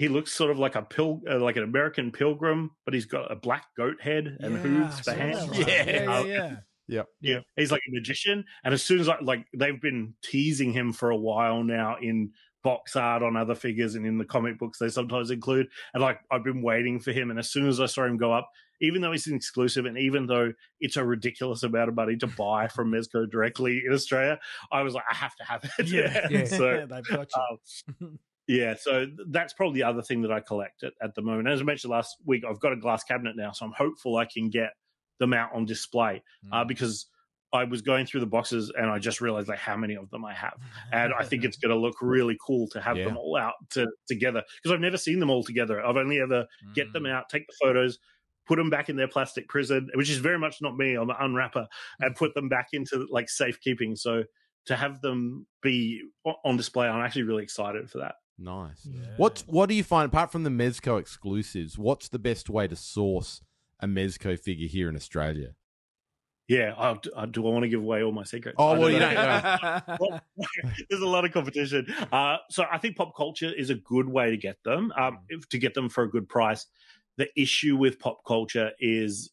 [0.00, 3.30] he looks sort of like a pil uh, like an american pilgrim but he's got
[3.30, 5.58] a black goat head and Yeah, hooves for hands one.
[5.68, 5.84] Yeah.
[5.84, 6.56] yeah, yeah,
[6.88, 7.02] yeah.
[7.20, 10.92] yeah he's like a magician and as soon as i like they've been teasing him
[10.92, 12.32] for a while now in
[12.62, 15.66] box art on other figures and in the comic books they sometimes include.
[15.94, 18.32] And like I've been waiting for him, and as soon as I saw him go
[18.34, 18.50] up,
[18.82, 22.26] even though it's an exclusive, and even though it's a ridiculous amount of money to
[22.26, 24.38] buy from Mezco directly in Australia,
[24.70, 25.88] I was like, I have to have it.
[25.88, 26.44] Yeah, Yeah.
[26.44, 27.96] so they've got you.
[28.02, 31.48] um, yeah, so that's probably the other thing that I collect at, at the moment.
[31.48, 34.24] As I mentioned last week, I've got a glass cabinet now, so I'm hopeful I
[34.24, 34.70] can get
[35.18, 37.06] them out on display uh, because
[37.52, 40.24] I was going through the boxes and I just realized like how many of them
[40.24, 40.58] I have,
[40.92, 43.04] and I think it's going to look really cool to have Yeah.
[43.04, 45.84] them all out to, together because I've never seen them all together.
[45.84, 47.98] I've only ever get them out, take the photos,
[48.46, 50.94] put them back in their plastic prison, which is very much not me.
[50.94, 51.68] I'm an unwrapper,
[52.00, 53.94] and put them back into like safekeeping.
[53.96, 54.24] So
[54.66, 56.02] to have them be
[56.44, 58.14] on display, I'm actually really excited for that.
[58.40, 58.88] Nice.
[58.90, 59.06] Yeah.
[59.18, 61.78] What What do you find apart from the Mezco exclusives?
[61.78, 63.42] What's the best way to source
[63.80, 65.54] a Mezco figure here in Australia?
[66.48, 68.56] Yeah, I, I, do I want to give away all my secrets?
[68.58, 69.14] Oh well, you don't.
[70.00, 70.20] Well,
[70.90, 71.86] there's a lot of competition.
[72.10, 75.58] Uh, so I think Popcultcha is a good way to get them, um, if, to
[75.58, 76.66] get them for a good price.
[77.18, 79.30] The issue with Popcultcha is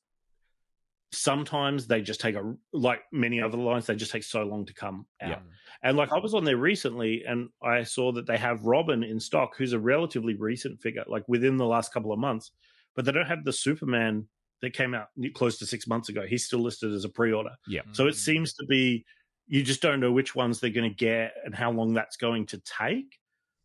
[1.12, 4.74] sometimes they just take a like many other lines they just take so long to
[4.74, 5.40] come out Yeah.
[5.84, 9.20] and like i was on there recently and i saw that they have robin in
[9.20, 12.52] stock who's a relatively recent figure like within the last couple of months
[12.96, 14.28] but they don't have the superman
[14.62, 17.82] that came out close to six months ago he's still listed as a pre-order Yeah.
[17.94, 19.06] so it seems to be
[19.48, 22.48] you just don't know which ones they're going to get and how long that's going
[22.48, 23.18] to take.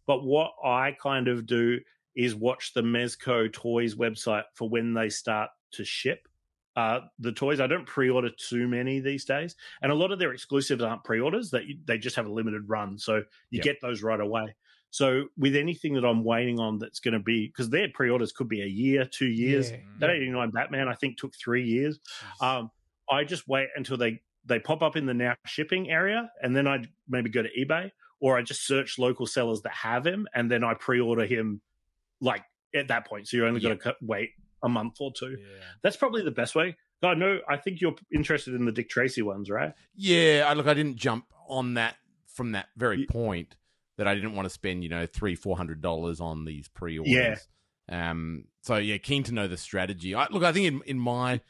[0.06, 1.80] But what I kind of do
[2.14, 6.28] is watch the Mezco Toys website for when they start to ship
[6.76, 7.60] uh, the toys.
[7.60, 11.50] I don't pre-order too many these days, and a lot of their exclusives aren't pre-orders;
[11.50, 13.16] that you- they just have a limited run, so
[13.50, 13.62] you Yeah.
[13.62, 14.54] get those right away.
[14.90, 18.48] So with anything that I'm waiting on, that's going to be because their pre-orders could
[18.48, 19.70] be a year, two years.
[19.70, 19.78] Yeah.
[20.00, 21.98] That 89 Batman, I think, took three years.
[22.42, 22.70] Um,
[23.10, 26.66] I just wait until they they pop up in the now shipping area, and then
[26.66, 30.50] I maybe go to eBay or I just search local sellers that have him, and
[30.50, 31.60] then I pre-order him
[32.20, 33.28] like at that point.
[33.28, 34.30] So you're only going to wait
[34.62, 35.36] a month or two.
[35.40, 35.46] Yeah.
[35.82, 36.76] That's probably the best way.
[37.02, 37.40] I know.
[37.48, 39.72] I think you're interested in the Dick Tracy ones, right?
[39.96, 41.96] Yeah, I, look, I didn't jump on that
[42.28, 43.56] from that very Ye- point
[43.98, 47.12] that I didn't want to spend, you know, three, four hundred dollars on these pre-orders.
[47.12, 48.10] Yeah.
[48.10, 48.44] Um.
[48.62, 50.14] So yeah, keen to know the strategy.
[50.14, 51.40] I, look, I think in in my,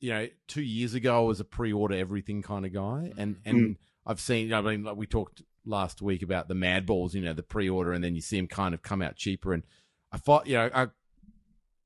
[0.00, 3.58] you know, two years ago I was a pre-order everything kind of guy, and and
[3.60, 3.76] Mm.
[4.06, 4.44] I've seen.
[4.44, 7.32] You know, I mean, like we talked last week about the Mad Balls, you know,
[7.32, 9.52] the pre-order, and then you see them kind of come out cheaper.
[9.52, 9.64] And
[10.12, 10.88] I thought, you know, I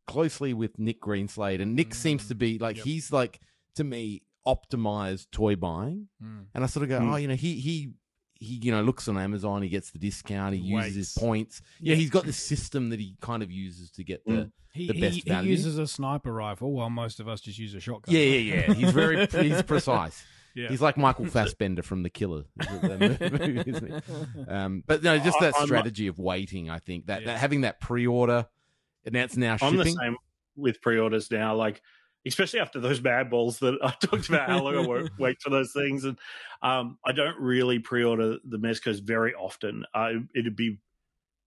[0.06, 2.84] closely with Nick Greenslade, and Nick seems to be like Yep.
[2.84, 3.40] he's like
[3.74, 6.08] to me optimized toy buying.
[6.22, 6.46] Mm.
[6.54, 7.12] And I sort of go, Mm.
[7.12, 7.90] oh, you know, he he
[8.38, 11.62] he you know looks on Amazon, he gets the discount, he uses his points.
[11.80, 14.32] Yeah, he's got this system that he kind of uses to get the.
[14.32, 14.52] Mm.
[14.72, 15.44] He, The he, best he value?
[15.48, 18.14] He uses a sniper rifle while most of us just use a shotgun.
[18.14, 18.74] Yeah, yeah, yeah.
[18.74, 20.22] He's very he's precise.
[20.54, 20.68] Yeah.
[20.68, 24.42] He's like Michael Fassbender from The Killer, the movie, isn't he?
[24.48, 26.68] Um, but no, just that I- I'm- strategy of waiting.
[26.70, 27.26] I think that, Yeah.
[27.28, 28.46] that having that pre-order,
[29.06, 30.16] and that's now I'm the same
[30.56, 31.54] with pre-orders now.
[31.56, 31.80] Like,
[32.26, 35.50] especially after those bad balls that I talked about how long I wait, wait for
[35.50, 36.18] those things, and
[36.62, 39.84] um, I don't really pre-order the Mezcos very often.
[39.94, 40.80] Uh, it'd be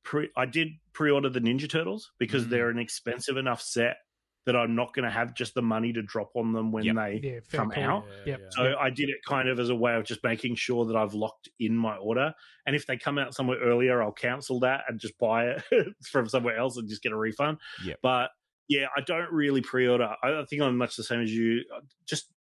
[0.04, 0.30] pre.
[0.38, 2.50] I did pre-order the Ninja Turtles because Mhm.
[2.50, 3.98] they're an expensive enough set
[4.45, 6.95] that I'm not going to have just the money to drop on them when Yep.
[6.95, 7.84] they Yeah, come call.
[7.84, 8.06] out.
[8.25, 8.41] Yep.
[8.52, 11.13] So I did it kind of as a way of just making sure that I've
[11.13, 12.34] locked in my order.
[12.65, 15.63] And if they come out somewhere earlier, I'll cancel that and just buy it
[16.10, 17.58] from somewhere else and just get a refund.
[17.84, 17.99] Yep.
[18.02, 18.32] But
[18.67, 20.15] yeah, I don't really pre-order.
[20.23, 21.63] I I think I'm much the same as you.
[22.08, 22.32] Just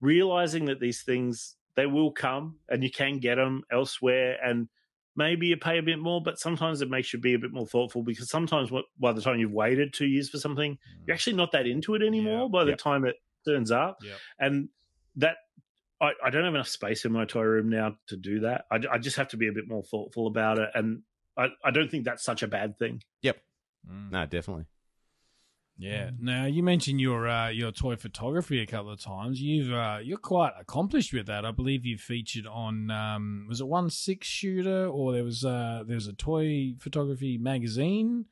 [0.00, 4.68] realizing that these things they will come and you can get them elsewhere and
[5.16, 7.66] maybe you pay a bit more but sometimes it makes you be a bit more
[7.66, 11.52] thoughtful because sometimes by the time you've waited two years for something you're actually not
[11.52, 12.48] that into it anymore Yeah.
[12.52, 12.78] by the Yep.
[12.78, 14.18] time it turns up Yep.
[14.38, 14.68] and
[15.16, 15.36] that
[16.00, 18.78] I, I don't have enough space in my toy room now to do that I,
[18.92, 21.02] I just have to be a bit more thoughtful about it and
[21.36, 23.02] I, I don't think that's such a bad thing
[23.88, 24.10] Mm.
[24.10, 24.64] No, definitely.
[25.78, 26.10] Yeah.
[26.18, 29.40] Now you mentioned your uh, your toy photography a couple of times.
[29.40, 31.44] You've uh, you're quite accomplished with that.
[31.44, 35.84] I believe you featured on um, was it one six shooter or there was uh,
[35.86, 38.24] there was a toy photography magazine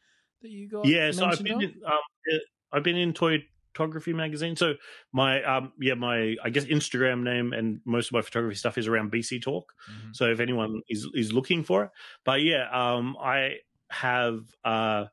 [0.43, 0.85] that you got.
[0.87, 1.63] yeah so i've been on?
[1.63, 2.41] in, um,
[2.73, 4.75] i've been in toy photography magazine so
[5.11, 8.87] my um yeah my i guess instagram name and most of my photography stuff is
[8.87, 10.15] around BCTalk Mhm.
[10.15, 11.91] so if anyone is is looking for it
[12.25, 13.55] but yeah um i
[13.89, 15.07] have uh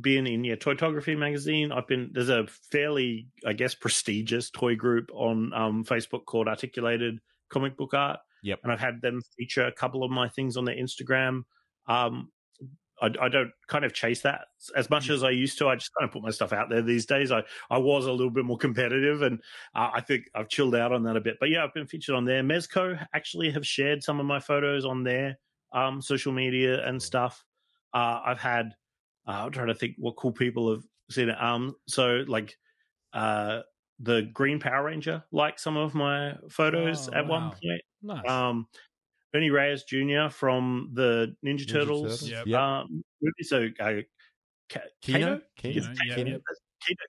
[0.00, 5.10] been in yeah toytography magazine i've been there's a fairly i guess prestigious toy group
[5.12, 7.18] on um facebook called articulated
[7.50, 8.60] comic book art Yep.
[8.62, 11.42] and i've had them feature a couple of my things on their instagram
[11.88, 12.30] um
[13.00, 15.68] I, I don't kind of chase that as much as I used to.
[15.68, 17.30] I just kind of put my stuff out there these days.
[17.30, 19.40] I, I was a little bit more competitive, and
[19.74, 21.36] uh, I think I've chilled out on that a bit.
[21.38, 22.42] But yeah, I've been featured on there.
[22.42, 25.38] Mezco actually have shared some of my photos on their
[25.72, 27.44] um, social media and stuff.
[27.94, 28.74] Uh, I've had.
[29.28, 31.40] Uh, I'm trying to think what cool people have seen it.
[31.40, 32.56] Um, so like,
[33.12, 33.60] uh,
[34.00, 37.82] the Green Power Ranger liked some of my photos Oh, at one point.
[38.02, 38.28] Nice.
[38.28, 38.66] Um,
[39.34, 40.28] Ernie Reyes Jr.
[40.30, 42.02] from the Ninja, Ninja Turtles.
[42.02, 42.30] Turtles.
[42.30, 42.46] Yep.
[42.46, 42.60] Yep.
[42.60, 43.42] Um, movie.
[43.42, 43.92] So uh,
[44.70, 45.40] Ka- Keno?
[45.56, 45.80] Kato?
[45.80, 45.82] Keno?
[45.82, 46.24] Keno, yeah, yeah.
[46.24, 46.40] Keno,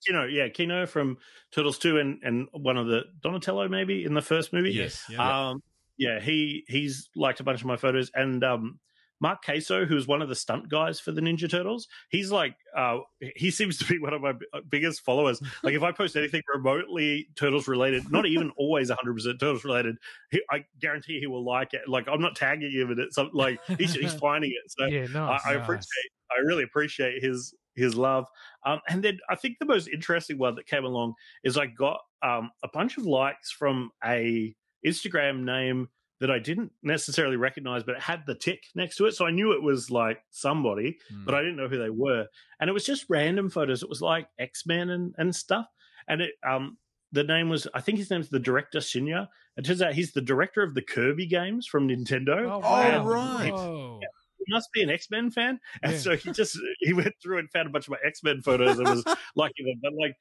[0.06, 1.18] Keno, yeah, Keno from
[1.52, 4.72] Turtles Two, and and one of the Donatello maybe in the first movie.
[4.72, 5.06] yes.
[5.10, 5.50] Yeah.
[5.50, 5.62] Um,
[5.98, 8.80] yeah, he he's liked a bunch of my photos, and um,
[9.22, 13.00] Mark Caso, who's one of the stunt guys for the Ninja Turtles, he's like, uh,
[13.36, 15.42] he seems to be one of my b- uh, biggest followers.
[15.64, 19.98] Like, if I post anything remotely Turtles related, not even always 100 percent Turtles related,
[20.32, 21.82] he, I guarantee he will like it.
[21.88, 24.72] Like, I'm not tagging him in it, so like he's he's finding it.
[24.72, 25.42] So yeah, nice.
[25.46, 25.64] I, I Nice.
[25.64, 28.26] appreciate, I really appreciate his his love.
[28.66, 32.00] Um, and then I think the most interesting one that came along is I got
[32.22, 34.54] um, a bunch of likes from a
[34.86, 35.88] Instagram name
[36.20, 39.32] that I didn't necessarily recognize, but it had the tick next to it, so I
[39.32, 41.26] knew it was like somebody, Hmm.
[41.26, 42.28] but I didn't know who they were.
[42.60, 43.84] And it was just random photos.
[43.84, 45.68] It was like X Men and and stuff.
[46.08, 46.78] And it um
[47.12, 49.28] the name was I think his name's the director Shinya.
[49.58, 53.04] It turns out he's the director of the Kirby games from Nintendo Oh, wow.
[53.04, 53.06] wow.
[53.06, 53.52] right.
[53.54, 54.00] Whoa.
[54.38, 55.98] he must be an X Men fan, and Yeah.
[56.00, 58.78] so he just he went through and found a bunch of my X Men photos
[58.80, 59.04] and was
[59.36, 59.80] liking them.
[59.82, 60.16] But like,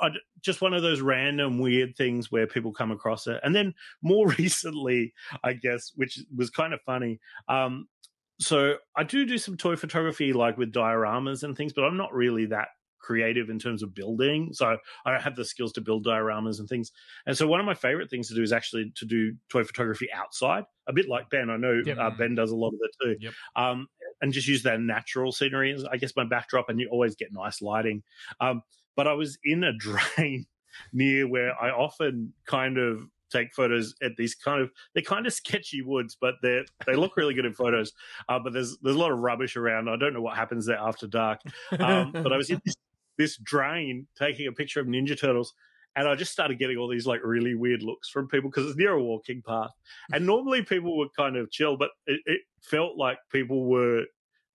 [0.00, 3.40] I, just one of those random weird things where people come across it.
[3.42, 7.20] And then more recently, I guess, which was kind of funny.
[7.48, 7.88] Um,
[8.40, 12.12] so I do do some toy photography, like with dioramas and things, but I'm not
[12.12, 12.68] really that
[13.04, 14.48] creative in terms of building.
[14.52, 16.90] So I don't have the skills to build dioramas and things.
[17.26, 20.08] And so one of my favorite things to do is actually to do toy photography
[20.12, 21.50] outside, a bit like Ben.
[21.50, 21.98] I know Yep.
[21.98, 23.16] uh, Ben does a lot of that too.
[23.20, 23.34] Yep.
[23.56, 23.88] Um,
[24.22, 27.30] and just use that natural scenery as, I guess, my backdrop, and you always get
[27.30, 28.02] nice lighting.
[28.40, 28.62] Um,
[28.96, 30.46] but I was in a drain
[30.92, 35.32] near where I often kind of take photos at these kind of they're kind of
[35.32, 37.92] sketchy woods, but they they look really good in photos.
[38.28, 39.88] Uh, but there's there's a lot of rubbish around.
[39.88, 41.40] I don't know what happens there after dark.
[41.78, 42.76] Um, but I was in this,
[43.18, 45.54] this drain taking a picture of Ninja Turtles.
[45.96, 48.76] And I just started getting all these like really weird looks from people because it's
[48.76, 49.70] near a walking path.
[50.12, 54.04] And normally people were kind of chill, but it, it felt like people were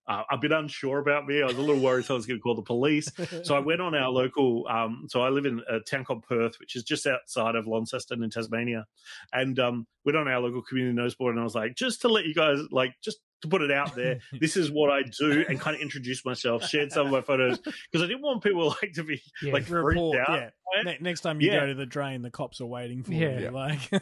[0.10, 1.41] uh, a bit unsure about me.
[1.41, 3.12] I was a little worried if I was going to call the police.
[3.43, 4.67] So I went on our local.
[4.67, 8.24] Um, so I live in a town called Perth, which is just outside of Launceston
[8.24, 8.88] in Tasmania,
[9.32, 12.08] and um, went on our local community notice board, and I was like, just to
[12.08, 15.45] let you guys, like, just to put it out there, this is what I do,
[15.47, 18.67] and kind of introduce myself, shared some of my photos because I didn't want people
[18.82, 19.54] like to be Yeah.
[19.54, 20.52] like freaked out.
[20.75, 20.82] Yeah.
[20.84, 21.62] Ne- next time you Yeah.
[21.62, 23.38] go to the drain, the cops are waiting for Yeah.
[23.38, 23.43] you.
[23.45, 23.49] Yeah.
[23.52, 23.80] Like,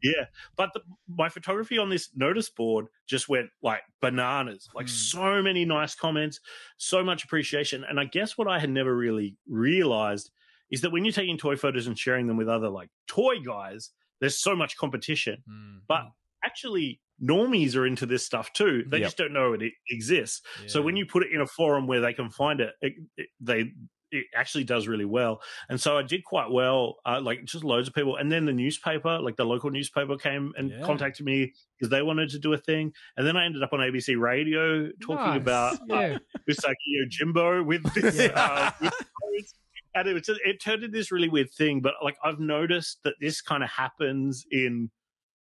[0.00, 4.68] Yeah, but the, my photography on this notice board just went like bananas.
[4.72, 4.92] Like Hmm.
[4.92, 6.38] so many nice comments,
[6.76, 7.82] so much appreciation.
[7.88, 10.30] And I guess what I had never really realized
[10.70, 13.90] is that when you're taking toy photos and sharing them with other like toy guys,
[14.20, 15.42] there's so much competition.
[15.88, 16.02] But
[16.44, 18.84] actually, normies are into this stuff too.
[18.86, 19.06] They Yep.
[19.06, 20.42] just don't know it exists.
[20.66, 23.28] So when you put it in a forum where they can find it, it, it
[23.40, 23.72] they
[24.10, 25.42] it actually does really well.
[25.68, 28.16] And so I did quite well, uh, like just loads of people.
[28.16, 30.80] And then the newspaper, like the local newspaper, came and Yeah.
[30.82, 32.94] contacted me because they wanted to do a thing.
[33.18, 35.36] And then I ended up on ABC Radio talking Nice.
[35.36, 36.18] about uh, yeah.
[36.48, 38.16] Usagi Yojimbo with this.
[38.18, 38.72] Yeah.
[38.80, 38.90] uh,
[39.24, 39.52] with
[39.94, 41.82] and it, was it turned into this really weird thing.
[41.82, 44.90] But like I've noticed that this kind of happens in,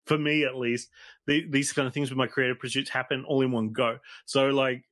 [0.04, 0.90] for me at least,
[1.26, 3.98] the, these kind of things with my creative pursuits happen all in one go.
[4.26, 4.84] So like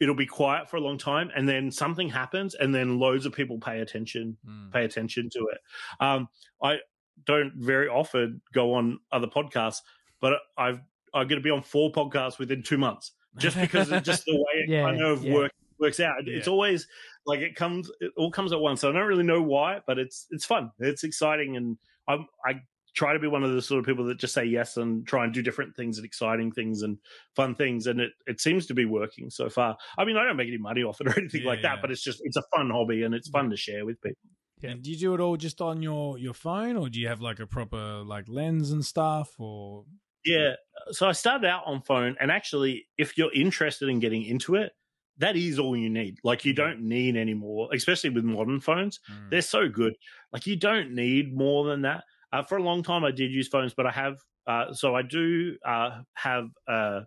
[0.00, 3.32] it'll be quiet for a long time, and then something happens, and then loads of
[3.32, 4.36] people pay attention
[4.72, 5.58] pay attention to it.
[6.00, 6.28] Um,
[6.62, 6.78] I
[7.24, 9.80] don't very often go on other podcasts,
[10.20, 10.80] but I've
[11.14, 14.34] I'm going to be on four podcasts within two months just because of just the
[14.36, 15.34] way it Yeah, kind of yeah.
[15.34, 16.16] work, works out.
[16.26, 16.86] It's always
[17.26, 18.82] like it comes, it all comes at once.
[18.82, 22.60] So I don't really know why, but it's it's fun, it's exciting, and I'm I
[22.94, 25.24] try to be one of the sort of people that just say yes and try
[25.24, 26.98] and do different things and exciting things and
[27.36, 30.36] fun things and it, it seems to be working so far i mean i don't
[30.36, 31.80] make any money off it or anything Yeah, like that yeah.
[31.80, 34.16] but it's just it's a fun hobby and it's fun to share with people
[34.60, 34.70] Yeah.
[34.70, 37.20] And do you do it all just on your your phone, or do you have
[37.20, 39.30] like a proper like lens and stuff?
[39.38, 39.84] Or
[40.24, 40.54] Yeah.
[40.90, 44.72] So I started out on phone, and actually, if you're interested in getting into it,
[45.18, 46.18] that is all you need.
[46.24, 48.98] Like, you don't need any more, especially with modern phones.
[49.10, 49.30] Mm.
[49.30, 49.94] They're so good.
[50.32, 52.02] Like, you don't need more than that.
[52.32, 55.02] Uh, for a long time, I did use phones, but I have, uh, so I
[55.02, 57.00] do uh, have uh,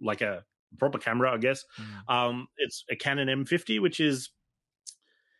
[0.00, 0.44] like a
[0.78, 1.64] proper camera, I guess.
[2.08, 2.14] Mm.
[2.14, 4.30] Um, it's a Canon M50, which is,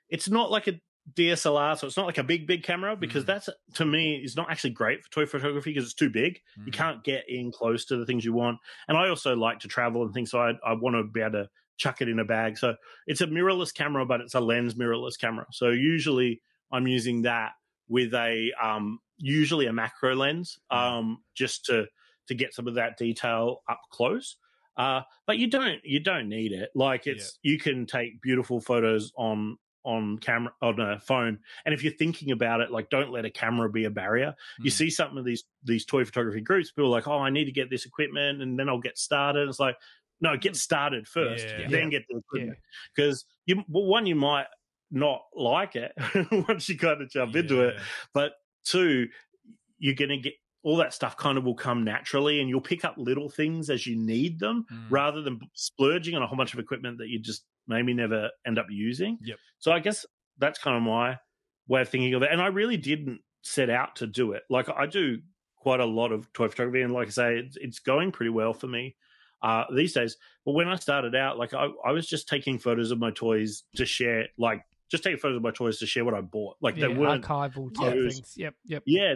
[0.09, 0.81] it's not like a
[1.17, 3.29] DSLR, so it's not like a big, big camera because Mm.
[3.29, 6.73] that's to me is not actually great for toy photography because it's too big you
[6.73, 6.75] Mm.
[6.75, 8.59] can't get in close to the things you want.
[8.89, 11.45] And I also like to travel and things, so I, I want to be able
[11.45, 12.59] to chuck it in a bag.
[12.59, 12.75] So
[13.07, 15.47] it's a mirrorless camera, but it's a lens mirrorless camera.
[15.53, 17.53] So usually I'm using that
[17.89, 21.87] with a um, usually a macro lens, um, just to
[22.29, 24.37] to get some of that detail up close.
[24.77, 26.71] Uh, but you don't you don't need it.
[26.75, 31.83] Like it's you can take beautiful photos on on camera on a phone, and if
[31.83, 34.35] you're thinking about it, like don't let a camera be a barrier.
[34.61, 34.75] You Mm.
[34.75, 37.53] see some of these these toy photography groups, people are like, oh, I need to
[37.53, 39.49] get this equipment, and then I'll get started.
[39.49, 39.77] It's like,
[40.21, 41.69] no, get started first, Yeah.
[41.71, 42.59] then get the equipment,
[42.95, 44.47] because you well, one you might
[44.91, 45.93] not like it
[46.49, 47.77] once you kind of jump into it,
[48.15, 48.33] but
[48.71, 49.09] two,
[49.79, 52.85] you're going to get all that stuff kind of will come naturally and you'll pick
[52.85, 54.87] up little things as you need them Mm.
[54.91, 58.59] rather than splurging on a whole bunch of equipment that you just maybe never end
[58.59, 59.19] up using.
[59.23, 59.39] Yep.
[59.59, 60.05] So I guess
[60.39, 61.19] that's kind of my
[61.69, 62.31] way of thinking of it.
[62.33, 64.43] And I really didn't set out to do it.
[64.51, 65.19] Like I do
[65.57, 68.53] quite a lot of toy photography and like I say, it's, it's going pretty well
[68.53, 68.97] for me.
[69.41, 72.91] Uh, these days, but when I started out, like I, I was just taking photos
[72.91, 76.15] of my toys to share, like just taking photos of my toys to share what
[76.15, 76.57] I bought.
[76.61, 78.15] Like yeah, they weren't archival type photos.
[78.15, 78.35] things.
[78.37, 78.83] Yep, yep.
[78.87, 79.15] yeah,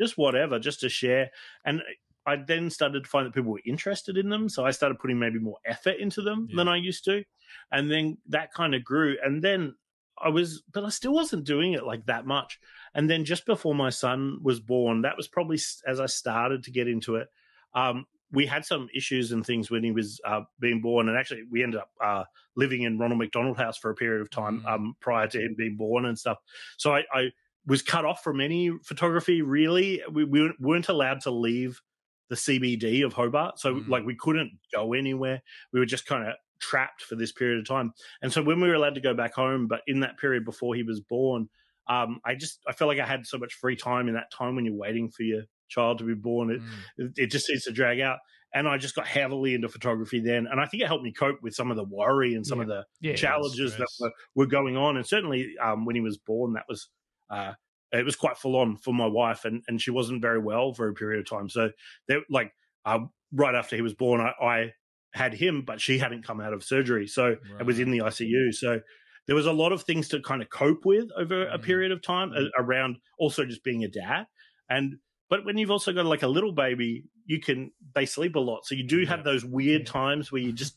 [0.00, 1.30] just whatever, just to share.
[1.64, 1.82] And
[2.26, 5.18] I then started to find that people were interested in them, so I started putting
[5.18, 6.56] maybe more effort into them Yeah.
[6.56, 7.24] than I used to,
[7.70, 9.16] and then that kind of grew.
[9.24, 9.74] And then
[10.18, 12.60] I was, but I still wasn't doing it like that much.
[12.94, 16.70] And then just before my son was born, that was probably as I started to
[16.70, 17.28] get into it.
[17.74, 21.42] Um, we had some issues and things when he was uh, being born, and actually
[21.50, 22.24] we ended up uh,
[22.56, 24.66] living in Ronald McDonald House for a period of time Mm.
[24.72, 26.38] um, prior to him being born and stuff.
[26.78, 27.30] So I, I
[27.66, 29.42] was cut off from any photography.
[29.42, 31.80] Really, we, we weren't allowed to leave
[32.28, 33.88] the CBD of Hobart, so Mhm.
[33.88, 35.42] like we couldn't go anywhere.
[35.72, 37.92] We were just kind of trapped for this period of time.
[38.22, 40.74] And so when we were allowed to go back home, but in that period before
[40.74, 41.48] he was born,
[41.88, 44.54] um, I just I felt like I had so much free time in that time
[44.54, 45.42] when you're waiting for your
[45.72, 46.50] child to be born.
[46.50, 46.62] It,
[47.00, 47.12] Mm.
[47.16, 48.18] it, just seems to drag out.
[48.54, 51.42] And I just got heavily into photography then, and I think it helped me cope
[51.42, 53.14] with some of the worry and some of the Yeah.
[53.14, 54.96] challenges that were, were going on.
[54.98, 56.88] And certainly, um, when he was born, that was
[57.30, 57.54] uh,
[57.92, 60.88] it was quite full on for my wife, and and she wasn't very well for
[60.88, 61.48] a period of time.
[61.48, 61.70] So
[62.08, 62.52] there, like
[62.84, 64.72] um, right after he was born, I, I
[65.14, 68.52] had him, but she hadn't come out of surgery, so it was in the ICU.
[68.52, 68.80] So
[69.26, 71.62] there was a lot of things to kind of cope with over a Mhm.
[71.62, 74.26] period of time uh, around also just being a dad
[74.68, 74.96] and
[75.32, 78.66] but when you've also got like a little baby you can they sleep a lot.
[78.66, 80.76] So you do have those weird times where you're just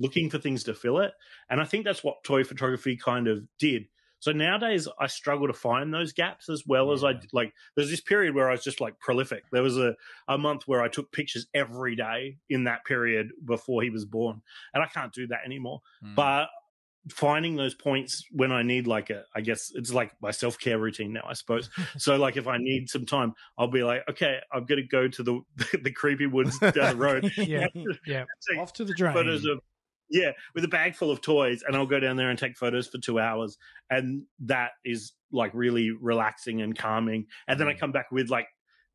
[0.00, 1.12] looking for things to fill it.
[1.48, 3.84] And i think that's what toy photography kind of did.
[4.18, 8.00] So nowadays i struggle to find those gaps as well as i like there's this
[8.00, 9.44] period where i was just like prolific.
[9.52, 9.94] There was a,
[10.26, 14.42] a month where i took pictures every day in that period before he was born.
[14.74, 15.80] And i can't do that anymore.
[16.04, 16.16] Mm.
[16.16, 16.48] but
[17.10, 20.78] finding those points when I need like a, I guess it's like my self care
[20.78, 21.70] routine now, I suppose.
[21.98, 25.08] so like if I need some time, I'll be like, okay, I'm going to go
[25.08, 25.40] to the
[25.82, 27.66] the creepy woods down the road, Yeah,
[28.06, 28.24] yeah.
[28.48, 29.14] take off to the drain.
[29.14, 29.60] photos of
[30.10, 32.86] yeah, with a bag full of toys, and I'll go down there and take photos
[32.86, 33.56] for two hours,
[33.88, 37.26] and that is like really relaxing and calming.
[37.48, 37.80] And then I mm.
[37.80, 38.46] come back with like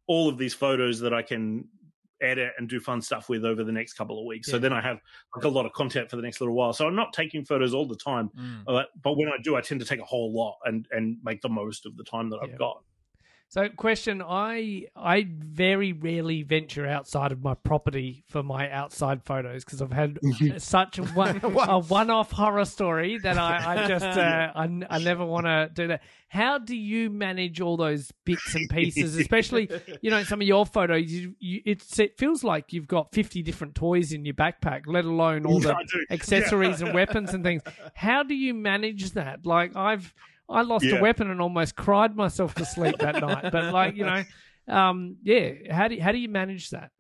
[0.08, 1.66] all of these photos that I can
[2.22, 4.50] edit and do fun stuff with over the next couple of weeks.
[4.50, 5.00] So then I have
[5.36, 6.74] like a lot of content for the next little while.
[6.74, 8.64] So I'm not taking photos all the time, Mm.
[8.66, 11.42] but, but when I do, I tend to take a whole lot and and make
[11.42, 12.52] the most of the time that Yeah.
[12.54, 12.84] I've got.
[13.50, 19.64] So, question: I I very rarely venture outside of my property for my outside photos
[19.64, 20.20] because I've had
[20.62, 25.00] such a one a one off horror story that I, I just uh, I, I
[25.00, 26.02] never want to do that.
[26.28, 29.70] How do you manage all those bits and pieces, especially
[30.02, 31.10] you know some of your photos?
[31.10, 35.06] You, you, it's, it feels like you've got fifty different toys in your backpack, let
[35.06, 35.74] alone all the
[36.10, 37.62] accessories and weapons and things.
[37.94, 39.46] How do you manage that?
[39.46, 40.14] Like I've
[40.50, 40.96] I lost Yeah.
[40.98, 43.52] a weapon and almost cried myself to sleep that night.
[43.52, 44.24] But like you know,
[44.68, 45.52] um, yeah.
[45.72, 46.92] How do you, how do you manage that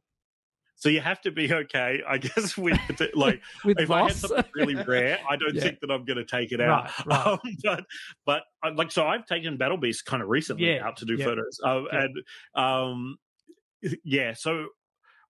[0.75, 2.55] So you have to be okay, I guess.
[2.57, 2.77] With
[3.15, 5.63] like, with if I had something really rare, I don't Yeah.
[5.63, 6.91] think that I'm going to take it out.
[7.05, 7.27] Right, right.
[7.27, 7.83] Um, but
[8.25, 11.15] but uh, like, so I've taken Battle Beast kind of recently Yeah, out to do
[11.15, 11.25] yeah.
[11.25, 11.85] photos, Yeah.
[11.91, 12.17] and
[12.53, 13.17] um,
[14.03, 14.33] yeah.
[14.33, 14.67] So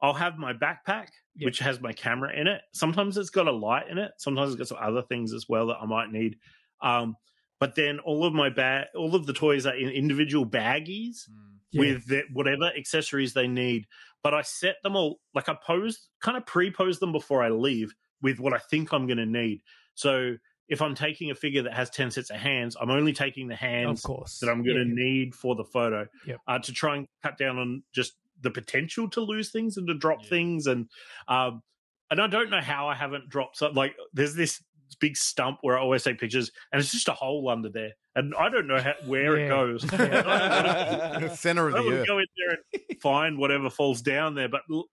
[0.01, 1.07] I'll have my backpack,
[1.39, 2.61] which has my camera in it.
[2.73, 4.11] Sometimes it's got a light in it.
[4.17, 6.37] Sometimes it's got some other things as well that I might need.
[6.81, 7.15] Um,
[7.59, 11.27] but then all of my bag, all of the toys are in individual baggies
[11.71, 11.81] Yeah.
[11.81, 13.87] with the, whatever accessories they need.
[14.23, 17.93] But I set them all like I pose, kind of pre-pose them before I leave
[18.21, 19.61] with what I think I'm going to need.
[19.95, 20.35] So
[20.67, 23.53] if I'm taking a figure that has ten sets of hands, I'm only taking the
[23.53, 24.93] of hands course that I'm going to Yeah.
[25.05, 26.39] need for the photo Yep.
[26.47, 29.93] uh, to try and cut down on just the potential to lose things and to
[29.93, 30.29] drop Yeah.
[30.29, 30.89] things and
[31.27, 31.63] um
[32.11, 34.63] and I don't know how I haven't dropped something like there's this
[34.95, 38.33] big stump where I always take pictures and it's just a hole under there and
[38.35, 39.45] I don't know how, where Yeah.
[39.45, 41.39] it goes.
[41.39, 42.07] Center of I the earth.
[42.07, 44.89] go in there and find whatever falls down there, but l-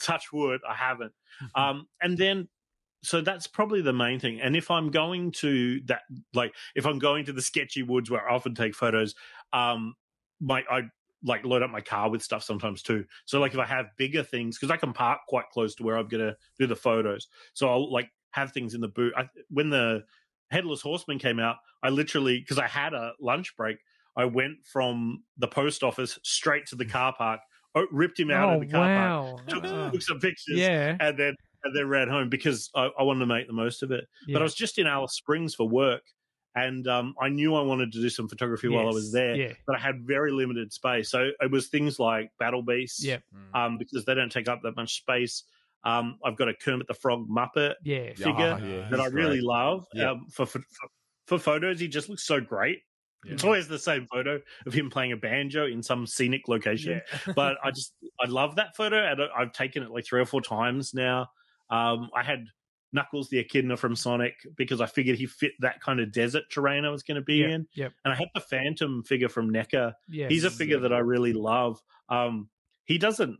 [0.00, 1.12] touch wood, I haven't.
[1.54, 2.48] Um, and then,
[3.02, 4.40] so that's probably the main thing.
[4.40, 8.28] And if I'm going to that, like, if I'm going to the sketchy woods where
[8.28, 9.14] I often take photos,
[9.52, 9.94] um,
[10.40, 10.82] my I
[11.22, 13.04] like load up my car with stuff sometimes too.
[13.24, 15.96] So like if I have bigger things, because I can park quite close to where
[15.96, 19.12] I'm gonna do the photos, so I'll like have things in the boot.
[19.16, 20.04] I, when the
[20.50, 23.78] Headless Horseman came out, I literally because I had a lunch break,
[24.16, 27.40] I went from the post office straight to the car park,
[27.92, 31.18] ripped him out oh of the car park, took, Uh, took some pictures, yeah, and
[31.18, 34.04] then and then ran home because I, I wanted to make the most of it.
[34.26, 34.34] yeah.
[34.34, 36.02] But I was just in Alice Springs for work,
[36.54, 39.52] and um, I knew I wanted to do some photography while I was there Yeah,
[39.66, 41.10] but I had very limited space.
[41.10, 43.22] So it was things like battle beasts, Yep.
[43.54, 45.44] um, because they don't take up that much space.
[45.84, 49.36] Um, I've got a Kermit the Frog Muppet yeah, Yeah, figure yeah, that I really
[49.36, 49.42] great.
[49.44, 49.86] love.
[49.92, 50.10] Yeah.
[50.12, 50.60] Um, for, for
[51.26, 52.78] for photos, he just looks so great.
[53.26, 57.00] It's always the same photo of him playing a banjo in some scenic location.
[57.34, 60.26] but I just I love that photo, and I- I've taken it like three or
[60.26, 61.28] four times now.
[61.70, 62.44] Um, I had
[62.92, 66.84] Knuckles the Echidna from Sonic because I figured he fit that kind of desert terrain
[66.84, 67.66] I was going to be Yep, in.
[67.72, 67.92] yep.
[68.04, 69.94] And I had the Phantom figure from NECA.
[70.10, 70.28] yeah.
[70.28, 71.80] He's a figure that I really love.
[72.10, 72.50] Um,
[72.84, 73.38] he doesn't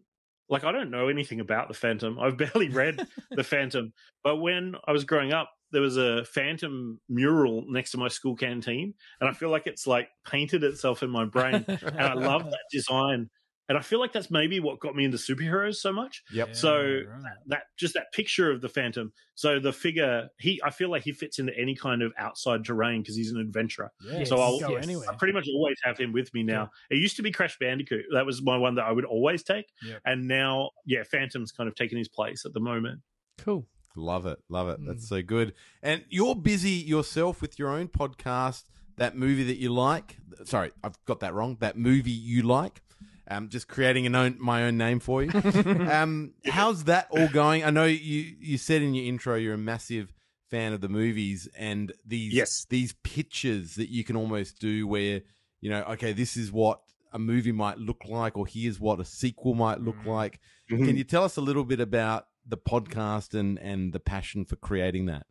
[0.49, 2.19] like I don't know anything about the Phantom.
[2.19, 3.93] I've barely read the Phantom,
[4.23, 8.37] but when I was growing up, there was a Phantom mural next to my school
[8.37, 12.45] canteen, and I feel like it's like painted itself in my brain, and I love
[12.45, 13.31] that design.
[13.69, 16.23] And I feel like that's maybe what got me into superheroes so much.
[16.33, 16.55] Yep.
[16.55, 17.01] So
[17.47, 19.11] that just that picture of the Phantom.
[19.37, 23.01] So the figure, he I feel like he fits into any kind of outside terrain
[23.01, 23.91] because he's an adventurer.
[24.05, 24.85] Yeah, So I'll- go yes.
[24.85, 25.11] anywhere.
[25.11, 26.71] I pretty much always have him with me now.
[26.91, 28.05] It used to be Crash Bandicoot.
[28.13, 29.67] That was my one that I would always take.
[29.83, 30.01] Yep.
[30.05, 33.01] And now, yeah, Phantom's kind of taken his place at the moment.
[33.39, 33.67] cool.
[33.97, 34.41] Love it.
[34.49, 34.81] Love it.
[34.81, 34.89] Mm.
[34.89, 35.55] That's so good.
[35.81, 38.65] And you're busy yourself with your own podcast,
[38.97, 40.17] that movie that you like.
[40.45, 41.59] Sorry, I've got that wrong.
[41.61, 42.83] That movie you like.
[43.29, 45.31] Um, just creating an own, my own name for you.
[45.91, 47.65] um, how's that all going?
[47.65, 50.13] I know you, you said in your intro you're a massive
[50.51, 52.67] fan of the movies and these Yes.
[52.69, 55.23] these pictures that you can almost do where
[55.61, 56.81] you know okay this is what
[57.13, 60.07] a movie might look like or here's what a sequel might look Mm.
[60.07, 60.85] like Mm-hmm.
[60.85, 64.57] can you tell us a little bit about the podcast and and the passion for
[64.57, 65.27] creating that?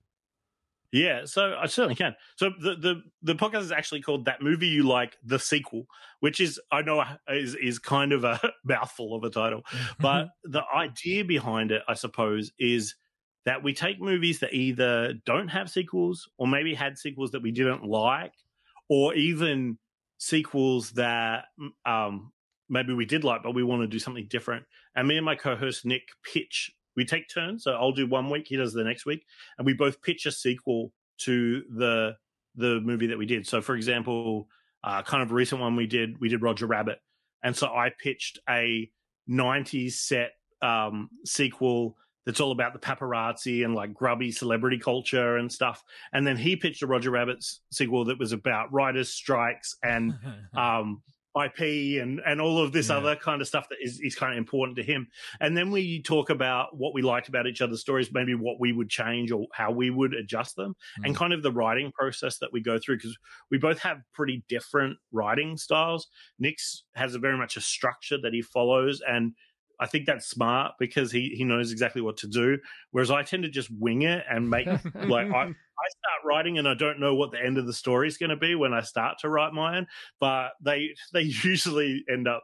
[0.94, 2.16] Yeah, so I certainly can.
[2.36, 5.88] So the the the podcast is actually called "That Movie You Like: The Sequel,"
[6.20, 9.64] which is I know is is kind of a mouthful of a title,
[10.00, 12.94] but the idea behind it, I suppose, is
[13.46, 17.52] that we take movies that either don't have sequels or maybe had sequels that we
[17.52, 18.34] didn't like,
[18.88, 19.80] or even
[20.20, 21.46] sequels that
[21.88, 22.32] um,
[22.70, 24.66] maybe we did like, but we want to do something different.
[24.96, 26.72] And me and my co-host Nick pitch.
[26.96, 29.26] We take turns, so I'll do one week, he does the next week,
[29.58, 32.16] and we both pitch a sequel to the
[32.56, 33.48] the movie that we did.
[33.48, 34.48] So, for example,
[34.84, 37.00] uh, kind of a recent one we did, we did Roger Rabbit,
[37.44, 38.90] and so I pitched a
[39.30, 40.32] '90s set
[40.62, 45.84] um, sequel that's all about the paparazzi and like grubby celebrity culture and stuff.
[46.14, 50.14] And then he pitched a Roger Rabbit sequel that was about writers' strikes and
[50.56, 51.02] um,
[51.36, 52.98] IP and and all of this Yeah.
[52.98, 55.08] other kind of stuff that is, is kind of important to him.
[55.40, 58.72] And then we talk about what we liked about each other's stories, maybe what we
[58.72, 61.18] would change or how we would adjust them, and mm.
[61.18, 63.18] kind of the writing process that we go through because
[63.50, 66.08] we both have pretty different writing styles.
[66.40, 69.34] Nick's has a very much a structure that he follows and
[69.80, 72.58] I think that's smart because he he knows exactly what to do.
[72.92, 76.68] Whereas I tend to just wing it and make like I, I start writing and
[76.68, 78.82] I don't know what the end of the story is going to be when I
[78.82, 79.88] start to write mine,
[80.20, 82.44] but they they usually end up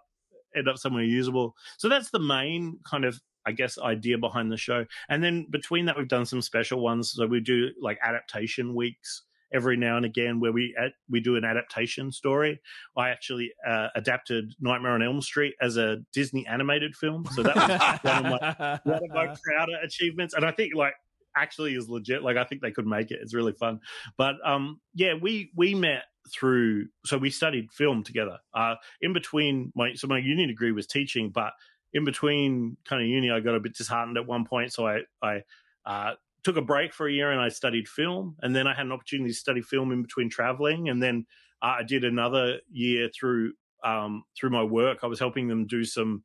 [0.55, 1.55] end up somewhere usable.
[1.77, 4.85] So that's the main kind of I guess idea behind the show.
[5.07, 7.11] And then between that, we've done some special ones.
[7.11, 9.23] So we do like adaptation weeks
[9.53, 12.59] every now and again where we at, we do an adaptation story.
[12.97, 17.25] I actually uh, adapted Nightmare on Elm Street as a Disney animated film.
[17.33, 20.33] So that was one of my one of my prouder achievements.
[20.33, 20.93] And I think like
[21.35, 22.23] actually is legit.
[22.23, 23.19] Like I think they could make it.
[23.21, 23.79] It's really fun.
[24.17, 28.37] But um yeah, we we met through so we studied film together.
[28.53, 31.53] Uh in between my so my uni degree was teaching, but
[31.93, 34.73] in between kind of uni I got a bit disheartened at one point.
[34.73, 35.43] So I I
[35.85, 36.13] uh
[36.43, 38.91] took a break for a year and I studied film and then I had an
[38.91, 41.25] opportunity to study film in between traveling and then
[41.61, 44.99] uh, I did another year through um through my work.
[45.03, 46.23] I was helping them do some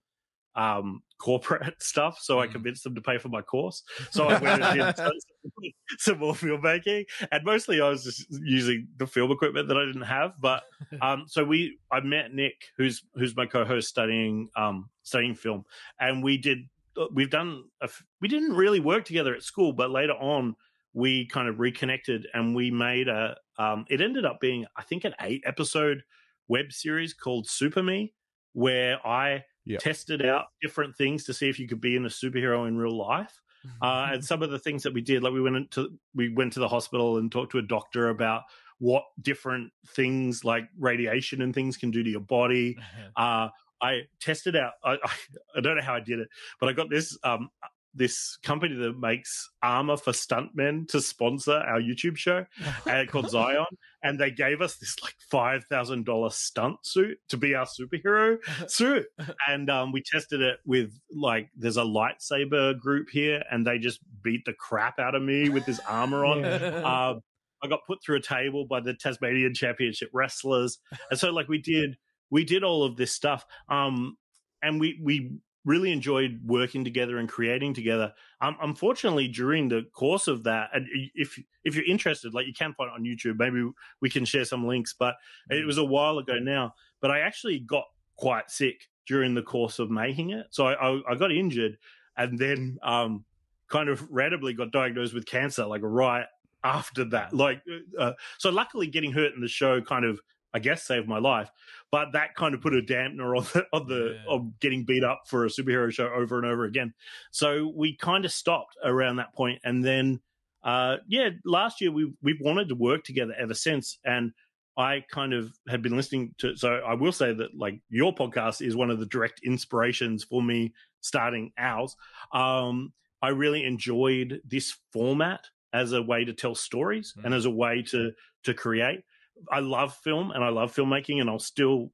[0.57, 2.53] um, corporate stuff, so I Mhm.
[2.53, 3.83] convinced them to pay for my course.
[4.11, 5.13] So I went and did some,
[5.99, 10.03] some more filmmaking, and mostly I was just using the film equipment that I didn't
[10.03, 10.41] have.
[10.41, 10.63] But
[11.01, 15.65] um, so we, I met Nick, who's who's my co-host studying um, studying film,
[15.99, 16.69] and we did
[17.13, 20.57] we've done a f- we didn't really work together at school, but later on
[20.93, 23.37] we kind of reconnected and we made a.
[23.59, 26.03] Um, it ended up being I think an eight episode
[26.49, 28.15] web series called Super Me,
[28.53, 29.83] where I Yep.
[29.83, 32.97] tested out different things to see if you could be in a superhero in real
[32.97, 33.41] life.
[33.81, 36.53] Uh, and some of the things that we did, like we went into we went
[36.53, 38.43] to the hospital and talked to a doctor about
[38.79, 42.79] what different things like radiation and things can do to your body.
[43.17, 43.49] Uh,
[43.85, 44.73] I tested out.
[44.83, 45.11] I, I,
[45.57, 46.29] I don't know how I did it,
[46.61, 47.51] but I got this um
[47.95, 52.45] this company that makes armor for stuntmen to sponsor our YouTube show
[52.87, 53.65] uh, called Zion,
[54.03, 58.39] and they gave us this like five thousand dollar stunt suit to be our superhero
[58.71, 59.07] suit,
[59.49, 64.01] and um, we tested it with like there's a lightsaber group here, and they just
[64.23, 66.45] beat the crap out of me with this armor on.
[66.45, 67.15] Uh,
[67.63, 70.79] I got put through a table by the Tasmanian Championship wrestlers,
[71.11, 71.97] and so like we did
[72.31, 74.17] we did all of this stuff, um,
[74.63, 78.13] and we we really enjoyed working together and creating together.
[78.41, 82.75] Um, unfortunately, during the course of that, and if if you're interested, like you can
[82.75, 83.69] find it on YouTube, maybe
[84.01, 84.95] we can share some links.
[84.99, 85.17] But
[85.49, 86.75] it was a while ago now.
[87.01, 87.85] But I actually got
[88.17, 91.79] quite sick during the course of making it, so I, I, I got injured,
[92.17, 93.25] and then um,
[93.69, 96.27] kind of randomly got diagnosed with cancer, like right
[96.63, 97.35] after that.
[97.35, 97.63] Like,
[97.99, 100.21] uh, so luckily, getting hurt in the show kind of
[100.55, 101.51] I guess saved my life.
[101.91, 104.33] But that kind of put a dampener on the on the Yeah.
[104.33, 106.95] of getting beat up for a superhero show over and over again.
[107.33, 110.21] So we kind of stopped around that point, and then
[110.63, 114.33] uh, yeah, last year we we wanted to work together ever since, and
[114.77, 116.57] I kind of had been listening to.
[116.57, 120.43] So I will say that like your podcast is one of the direct inspirations for
[120.43, 121.97] me starting ours.
[122.33, 122.93] Um,
[123.23, 127.25] I really enjoyed this format as a way to tell stories Mm.
[127.25, 128.13] and as a way to
[128.45, 129.05] to create.
[129.51, 131.91] I love film and I love filmmaking, and I'll still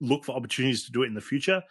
[0.00, 1.62] look for opportunities to do it in the future.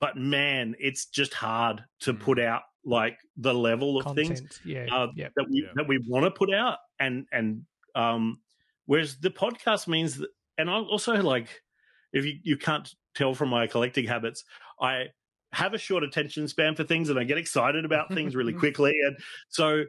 [0.00, 2.20] But man, it's just hard to Mm.
[2.20, 4.86] put out like the level of things Yeah.
[4.92, 5.28] uh, yeah.
[5.36, 5.72] that we Yeah.
[5.74, 8.40] that we want to put out, and and um,
[8.86, 10.28] whereas the podcast means that,
[10.58, 11.62] and I also like
[12.12, 14.44] if you you can't tell from my collecting habits,
[14.80, 15.06] I
[15.52, 18.92] have a short attention span for things, and I get excited about things really quickly,
[19.06, 19.16] and
[19.48, 19.84] so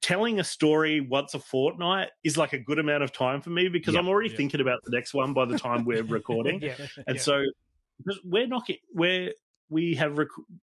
[0.00, 3.68] telling a story once a fortnight is like a good amount of time for me
[3.68, 4.00] because Yeah.
[4.00, 4.36] I'm already Yeah.
[4.36, 6.60] thinking about the next one by the time we're recording.
[6.62, 6.74] Yeah.
[7.06, 7.44] And so
[8.24, 9.32] we're not get, we're
[9.70, 10.28] we have rec-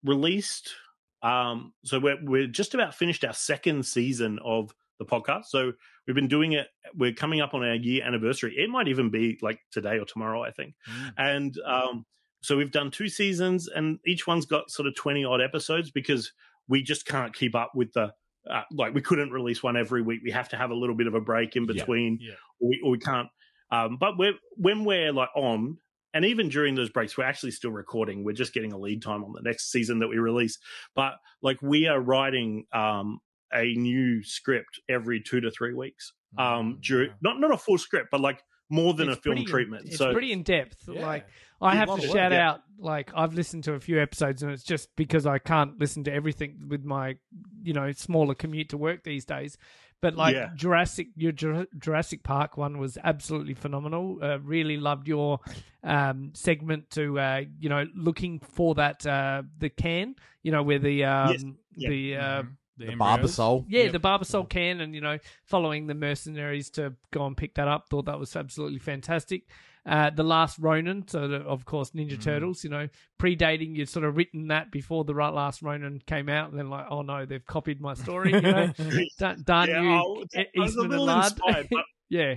[0.03, 0.73] released
[1.21, 5.45] um so we're we're just about finished our second season of the podcast.
[5.45, 5.73] So
[6.07, 8.55] we've been doing it we're coming up on our year anniversary.
[8.57, 10.75] It might even be like today or tomorrow, I think.
[10.89, 11.13] Mm.
[11.17, 12.05] And um
[12.41, 16.31] so we've done two seasons and each one's got sort of 20 odd episodes because
[16.69, 18.13] we just can't keep up with the
[18.49, 20.21] uh, like we couldn't release one every week.
[20.23, 22.33] We have to have a little bit of a break in between Yeah.
[22.59, 23.27] or we, or we can't.
[23.71, 25.77] Um, but we're, when we're like on,
[26.13, 28.23] and even during those breaks, we're actually still recording.
[28.23, 30.57] We're just getting a lead time on the next season that we release.
[30.95, 33.19] But like we are writing um,
[33.53, 36.13] a new script every two to three weeks.
[36.37, 39.35] Um, Mm, during, not not a full script, but like more than It's a film
[39.35, 39.85] pretty treatment.
[39.87, 40.77] It's so pretty in depth.
[40.87, 41.05] Yeah.
[41.05, 41.27] Like
[41.61, 42.51] I have to shout yeah.
[42.51, 42.61] out.
[42.77, 46.13] Like I've listened to a few episodes, and it's just because I can't listen to
[46.13, 47.17] everything with my,
[47.61, 49.57] you know, smaller commute to work these days.
[50.01, 50.51] But like Yeah.
[50.55, 54.19] Jurassic, your Jur- Jurassic Park one was absolutely phenomenal.
[54.21, 55.39] Uh, really loved your
[55.83, 60.79] um, segment to, uh, you know, looking for that uh, the can, you know, where
[60.79, 61.43] the um, Yes.
[61.75, 61.89] Yeah.
[61.89, 62.43] the uh,
[62.77, 62.91] The, The.
[62.93, 63.65] Barbasol.
[63.67, 63.91] yeah, Yep.
[63.91, 67.89] the Barbasol can, and you know, following the mercenaries to go and pick that up.
[67.89, 69.43] Thought that was absolutely fantastic.
[69.89, 72.21] Uh, the last Ronin, so the, of course Ninja Mhm.
[72.21, 72.63] Turtles.
[72.63, 72.87] You know,
[73.19, 76.69] predating you'd sort of written that before the right last Ronin came out, and then
[76.69, 78.31] like, oh no, they've copied my story.
[78.31, 78.71] You know,
[79.19, 82.35] darn, darn yeah, you, I, I was a little inspired, but yeah,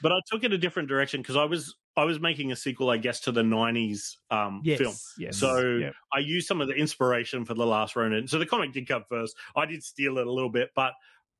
[0.00, 2.88] but I took it a different direction because I was I was making a sequel,
[2.88, 4.94] I guess, to the '90s um, yes, film.
[5.18, 5.36] yes.
[5.36, 5.90] So yeah.
[6.10, 8.26] I used some of the inspiration for the last Ronin.
[8.28, 9.36] So the comic did come first.
[9.54, 10.94] I did steal it a little bit, but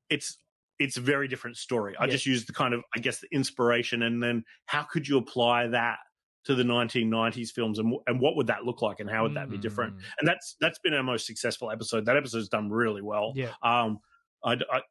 [0.09, 0.37] it's
[0.79, 1.95] it's a very different story.
[1.99, 2.11] I Yeah.
[2.11, 5.67] just used the kind of I guess the inspiration, and then how could you apply
[5.67, 5.97] that
[6.45, 9.49] to the 1990s films, and and what would that look like, and how would that
[9.49, 9.95] be different?
[9.95, 10.01] Mm.
[10.19, 12.05] And that's that's been our most successful episode.
[12.05, 13.33] That episode's done really well.
[13.35, 13.51] yeah.
[13.63, 13.99] Um,
[14.43, 14.81] I, I,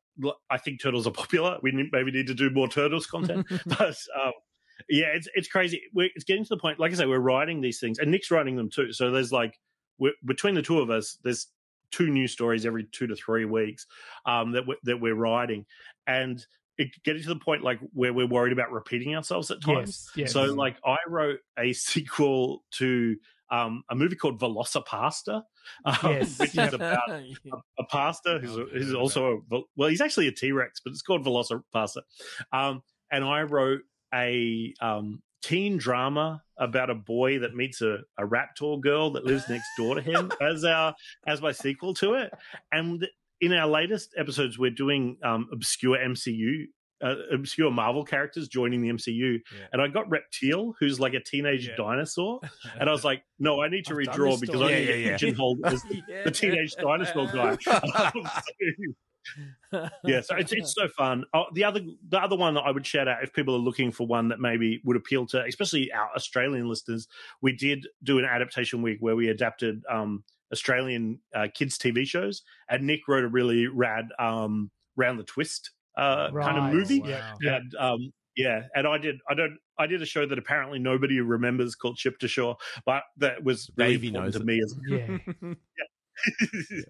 [0.51, 1.59] I think turtles are popular.
[1.63, 4.33] We need- maybe need to do more turtles content, but um,
[4.89, 5.83] yeah, it's it's crazy.
[5.93, 6.81] We're, it's getting to the point.
[6.81, 8.93] Like I say, we're writing these things, and Nick's writing them too.
[8.93, 9.57] So there's like
[9.99, 11.47] we're, between the two of us, there's
[11.95, 13.87] two new stories every two to three weeks
[14.27, 15.65] um, that we're, that we're writing,
[16.07, 16.45] and
[16.77, 20.11] it getting to the point like where we're worried about repeating ourselves at times.
[20.17, 20.33] Yes, yes.
[20.33, 23.17] So like I wrote a sequel to
[23.51, 25.43] um, a movie called VelociPastor,
[25.85, 27.25] um, Yes, which is about a,
[27.79, 31.03] a pastor who's, a, who's also a well, he's actually a T Rex, but it's
[31.03, 32.03] called VelociPastor.
[32.53, 33.83] Um, and I wrote
[34.13, 39.45] a um, teen drama about a boy that meets a, a raptor girl that lives
[39.49, 40.95] next door to him as our
[41.27, 42.33] as my sequel to it.
[42.73, 43.07] And
[43.41, 46.65] in our latest episodes, we're doing um, obscure MCU.
[47.03, 49.67] Uh, obscure Marvel characters joining the MCU, Yeah.
[49.73, 51.75] and I got Reptile, who's like a teenage Yeah.
[51.77, 52.41] dinosaur,
[52.81, 54.75] and I was like, "No, I need to I've redraw because story.
[54.75, 55.17] I Yeah, to yeah,
[55.63, 55.67] yeah.
[55.67, 55.83] as
[56.25, 57.59] the teenage dinosaur guy."
[60.05, 61.25] Yeah, so it's it's so fun.
[61.35, 63.91] Oh, the other the other one that I would shout out if people are looking
[63.91, 67.09] for one that maybe would appeal to, especially our Australian listeners,
[67.43, 70.23] we did do an adaptation week where we adapted um,
[70.53, 75.71] Australian uh, kids TV shows, and Nick wrote a really rad um, round the twist
[75.97, 77.01] uh, kind of movie.
[77.01, 77.35] Wow.
[77.41, 77.57] Yeah.
[77.57, 79.17] And um, yeah, and I did.
[79.29, 79.59] I don't.
[79.79, 82.57] I did a show that apparently nobody remembers called Ship to Shore,
[82.87, 84.47] but that was really Davey important knows to it.
[84.47, 85.57] me as
[86.71, 86.83] Yeah.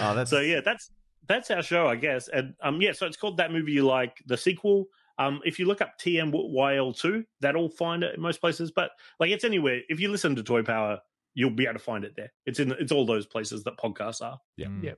[0.00, 0.90] Oh, that's so yeah, that's
[1.30, 2.28] that's our show, I guess.
[2.28, 4.22] And um, yeah, so it's called that movie you like.
[4.26, 4.86] The sequel.
[5.18, 8.70] Um, if you look up TMYL two, that'll find it in most places.
[8.72, 9.80] But like, it's anywhere.
[9.88, 10.98] If you listen to Toy Power,
[11.34, 12.32] you'll be able to find it there.
[12.46, 12.72] It's in.
[12.72, 14.38] It's all those places that podcasts are.
[14.56, 14.66] Yeah.
[14.66, 14.82] Mm.
[14.84, 14.92] Yeah.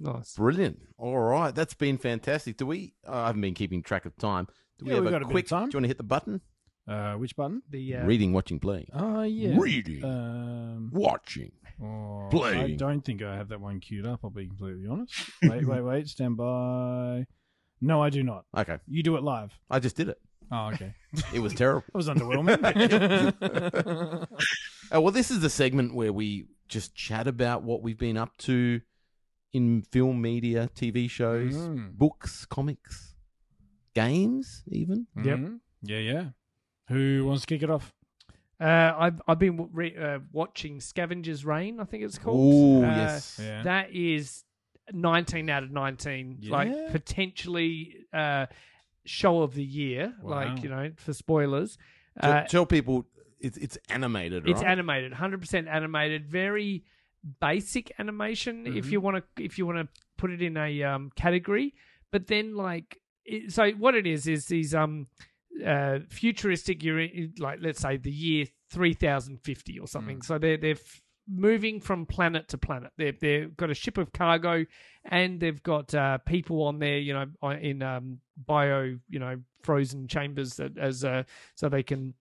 [0.00, 0.34] Nice.
[0.34, 0.78] brilliant.
[0.96, 2.56] All right, that's been fantastic.
[2.56, 2.94] Do we?
[3.06, 4.46] Uh, I haven't been keeping track of time.
[4.78, 5.48] Do we Yeah, have we've a got a bit of quick?
[5.48, 5.68] time.
[5.68, 6.40] Do you want to hit the button?
[6.88, 7.62] Uh, which button?
[7.70, 8.88] The uh, Reading, watching, playing.
[8.94, 9.54] Oh yeah.
[9.58, 11.52] Reading, Um, watching.
[11.82, 14.20] oh, I don't think I have that one queued up.
[14.24, 15.12] I'll be completely honest.
[15.42, 16.08] Wait, wait, wait.
[16.08, 17.26] Stand by.
[17.80, 18.44] No, I do not.
[18.56, 19.52] Okay, You do it live.
[19.70, 20.18] I just did it.
[20.50, 20.94] Oh, okay.
[21.34, 21.84] It was terrible.
[21.92, 22.58] it was underwhelming.
[24.90, 28.36] Oh, well, this is the segment where we just chat about what we've been up
[28.38, 28.80] to
[29.52, 31.92] in film, media, TV shows, Mm.
[31.98, 33.14] books, comics,
[33.94, 35.06] games, even.
[35.16, 35.38] Yep.
[35.38, 35.60] Mhm.
[35.82, 36.24] Yeah, yeah.
[36.88, 37.92] Who wants to kick it off?
[38.60, 41.78] Uh, I've I've been re- uh, watching Scavengers Reign.
[41.80, 42.54] I think it's called.
[42.54, 43.40] Oh, Uh, yes.
[43.42, 43.62] Yeah.
[43.62, 44.44] That is
[44.92, 46.38] 19 out of 19.
[46.40, 46.50] Yeah.
[46.52, 48.46] Like potentially uh,
[49.04, 50.14] show of the year.
[50.22, 50.30] Wow.
[50.30, 51.78] Like you know for spoilers.
[52.20, 53.06] Tell, Uh, tell people
[53.38, 54.70] it's it's animated, It's right?
[54.72, 56.84] animated, 100% animated, very
[57.40, 58.92] basic animation if Mm-hmm.
[58.92, 61.74] you want to if you want to put it in a um, category.
[62.10, 65.06] But then like it, so what it is is these um
[65.66, 66.82] uh futuristic
[67.38, 69.88] like let's say the year 3050 or Mm.
[69.88, 70.22] something.
[70.22, 72.92] So they're they're f- moving from planet to planet.
[72.96, 74.64] They've they've got a ship of cargo
[75.04, 80.06] and they've got uh, people on there, you know, in um, bio, you know, frozen
[80.08, 81.24] chambers that as uh,
[81.54, 82.14] so they can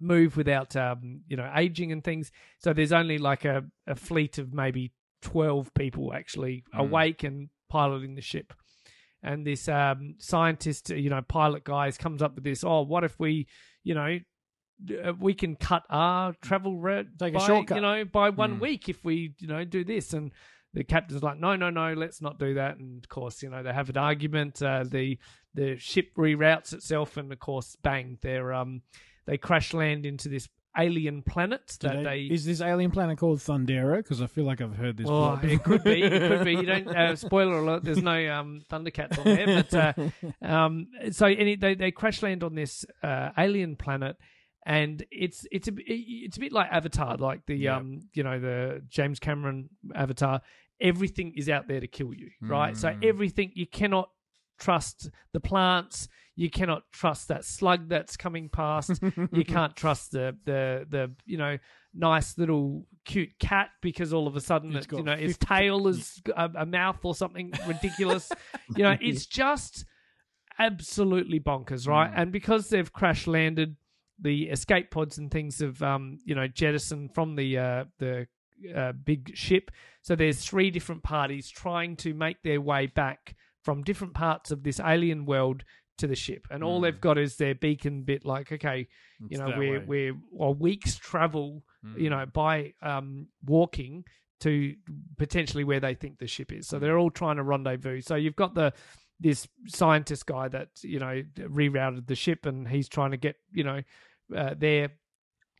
[0.00, 2.32] move without um, you know aging and things.
[2.58, 6.80] So there's only like a, a fleet of maybe twelve people actually Mm.
[6.80, 8.52] awake and piloting the ship.
[9.22, 12.64] And this um, scientist, you know, pilot guys comes up with this.
[12.64, 13.46] Oh, what if we,
[13.84, 14.18] you know,
[15.04, 17.76] uh, we can cut our travel route Take a by, shortcut.
[17.76, 18.60] you know, by one Mm.
[18.60, 20.12] week if we, you know, do this.
[20.12, 20.32] And
[20.74, 22.78] the captain's like, no, no, no, let's not do that.
[22.78, 24.60] And of course, you know, they have an argument.
[24.62, 25.18] Uh, the
[25.54, 28.82] the ship reroutes itself, and of course, bang, they're um
[29.26, 32.34] they crash land into this alien planet that they- they.
[32.34, 33.96] is this alien planet called Thundera?
[33.98, 35.06] Because I feel like I've heard this.
[35.08, 35.50] Oh, before.
[35.50, 36.02] it could be.
[36.02, 36.52] It could be.
[36.54, 36.88] You don't.
[36.96, 37.84] Uh, spoiler alert.
[37.84, 42.42] There's no um, Thundercats on there, but uh, um, so any, they they crash land
[42.42, 44.16] on this uh, alien planet,
[44.66, 47.76] and it's it's a it's a bit like Avatar, like the Yeah.
[47.76, 50.40] um you know the James Cameron Avatar.
[50.80, 52.76] Everything is out there to kill you, right?
[52.76, 53.04] So Mm.
[53.04, 54.10] everything you cannot
[54.58, 56.08] trust the plants.
[56.34, 59.00] You cannot trust that slug that's coming past.
[59.32, 61.58] you can't trust the the the you know
[61.94, 65.88] nice little cute cat because all of a sudden It's it, you know its tail
[65.88, 68.30] is a, a mouth or something ridiculous.
[68.76, 69.84] you know, it's just
[70.58, 72.10] absolutely bonkers, right?
[72.10, 72.18] Mm.
[72.22, 73.76] And because they've crash landed,
[74.20, 78.26] the escape pods and things have um you know jettisoned from the uh the
[78.74, 79.70] uh, big ship.
[80.02, 84.62] So there's three different parties trying to make their way back from different parts of
[84.62, 85.64] this alien world
[86.02, 86.82] to the ship, and all Mm.
[86.82, 88.24] they've got is their beacon bit.
[88.24, 88.86] Like, okay,
[89.20, 89.86] you It's know, that we're way.
[89.86, 91.64] we're a week's travel,
[91.96, 94.04] you know, by um walking
[94.40, 94.74] to
[95.18, 96.66] potentially where they think the ship is.
[96.68, 98.00] So they're all trying to rendezvous.
[98.00, 98.72] So you've got the
[99.20, 103.64] this scientist guy that you know rerouted the ship, and he's trying to get you
[103.64, 103.82] know
[104.36, 104.90] uh, there.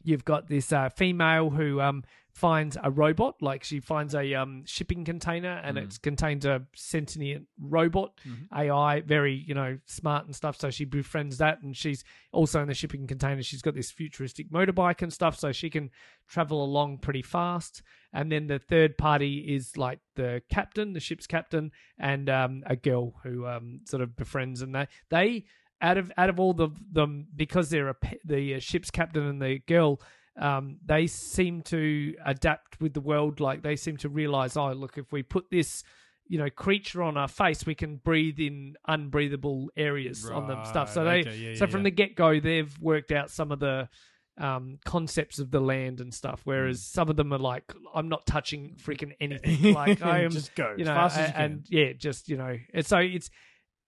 [0.05, 4.65] You've got this uh, female who um, finds a robot, like she finds a um,
[4.65, 5.83] shipping container, and Mm.
[5.85, 8.49] it contains a sentient robot Mhm.
[8.53, 10.57] AI, very you know smart and stuff.
[10.59, 13.43] So she befriends that, and she's also in the shipping container.
[13.43, 15.91] She's got this futuristic motorbike and stuff, so she can
[16.27, 17.83] travel along pretty fast.
[18.15, 22.77] And then the third party is like the captain, the ship's captain, and um, a
[22.77, 25.45] girl who um, sort of befriends, and they they
[25.83, 29.43] out of out of all the them because they're a, the uh, ship's captain and
[29.43, 30.01] the girl.
[30.41, 33.41] Um, they seem to adapt with the world.
[33.41, 35.85] Like they seem to realize, oh, look, if we put this,
[36.27, 40.91] you know, creature on our face, we can breathe in unbreathable areas on them stuff.
[40.91, 41.85] So they, okay, yeah, so yeah, from yeah.
[41.85, 43.91] the get go, they've worked out some of the
[44.39, 46.41] um, concepts of the land and stuff.
[46.45, 46.85] Whereas Mm.
[46.95, 49.75] some of them are like, I'm not touching freaking anything.
[49.75, 51.43] Like I am, just go you as know, fast as you a- can.
[51.45, 53.29] and yeah, just you know, and so it's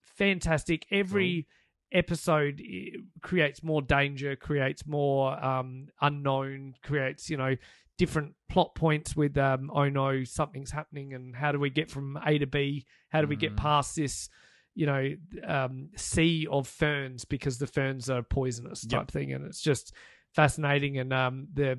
[0.02, 0.86] fantastic.
[0.90, 1.46] Every
[1.94, 7.56] episode eh, creates more danger, creates more um, unknown, creates you know
[7.96, 12.18] different plot points with um oh no something's happening and how do we get from
[12.26, 13.56] A to B how do we get Mm.
[13.56, 14.28] past this
[14.74, 15.14] you know
[15.46, 19.10] um sea of ferns because the ferns are poisonous type Yep.
[19.12, 19.92] thing and it's just
[20.34, 21.78] fascinating and um the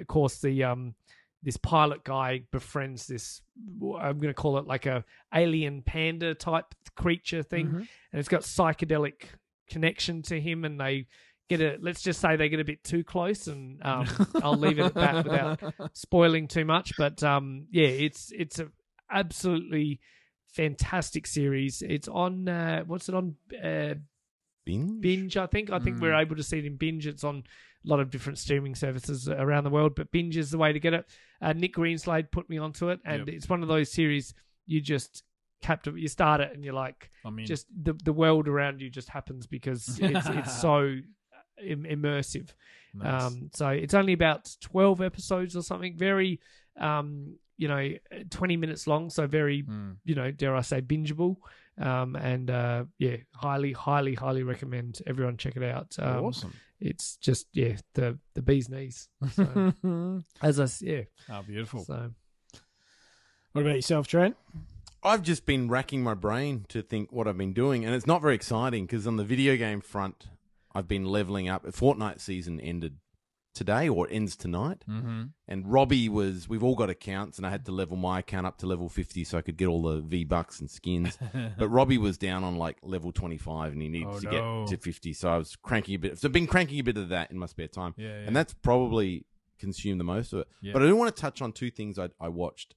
[0.00, 0.96] of course the um
[1.44, 3.40] this pilot guy befriends this
[4.00, 7.76] i'm going to call it like a alien panda type creature thing Mhm.
[8.12, 9.26] and it's got psychedelic
[9.72, 11.06] connection to him and they
[11.48, 14.06] get a let's just say they get a bit too close and um,
[14.42, 18.68] i'll leave it at that without spoiling too much but um yeah it's it's a
[19.10, 20.00] absolutely
[20.54, 21.82] fantastic series.
[21.82, 23.36] It's on uh what's it on?
[23.62, 23.94] Uh
[24.64, 25.00] Binge?
[25.00, 25.70] binge i think.
[25.72, 27.06] I think we're able to see it in binge.
[27.06, 27.42] It's on
[27.84, 30.78] a lot of different streaming services around the world but binge is the way to
[30.80, 31.04] get it.
[31.40, 33.34] Uh, nick greenslade put me onto it and Yep.
[33.34, 34.34] it's one of those series
[34.66, 35.24] you just
[35.62, 38.90] captive you start it and you're like I mean, just the the world around you
[38.90, 40.98] just happens because it's it's so
[41.64, 42.50] Im- immersive.
[42.94, 43.22] nice.
[43.22, 45.96] Um, so it's only about twelve episodes or something.
[45.96, 46.40] Very,
[46.78, 47.90] um, you know,
[48.30, 49.10] twenty minutes long.
[49.10, 49.96] So very, Mm.
[50.04, 51.36] you know, dare I say, bingeable.
[51.78, 55.94] Um, and uh, yeah, highly, highly, highly recommend everyone check it out.
[55.98, 56.52] Um, awesome.
[56.80, 59.08] It's just yeah, the the bee's knees.
[59.34, 59.72] So,
[60.42, 61.84] as I yeah, oh beautiful.
[61.84, 62.10] so
[63.52, 64.36] What about yourself, Trent?
[65.04, 68.22] I've just been racking my brain to think what I've been doing, and it's not
[68.22, 70.28] very exciting because on the video game front,
[70.74, 71.64] I've been leveling up.
[71.66, 72.96] Fortnite season ended
[73.54, 74.82] today, or ends tonight.
[74.88, 75.24] Mm-hmm.
[75.48, 78.56] And Robbie was, we've all got accounts, and I had to level my account up
[78.58, 81.18] to level 50 so I could get all the V Bucks and skins.
[81.58, 84.64] but Robbie was down on like level 25 and he needs Oh, to no.
[84.66, 85.12] get to 50.
[85.12, 86.18] So I was cranking a bit.
[86.18, 87.92] So I've been cranking a bit of that in my spare time.
[87.98, 88.14] Yeah, yeah.
[88.26, 89.26] And that's probably
[89.58, 90.48] consumed the most of it.
[90.62, 90.72] Yeah.
[90.72, 92.74] But I do want to touch on two things I, I watched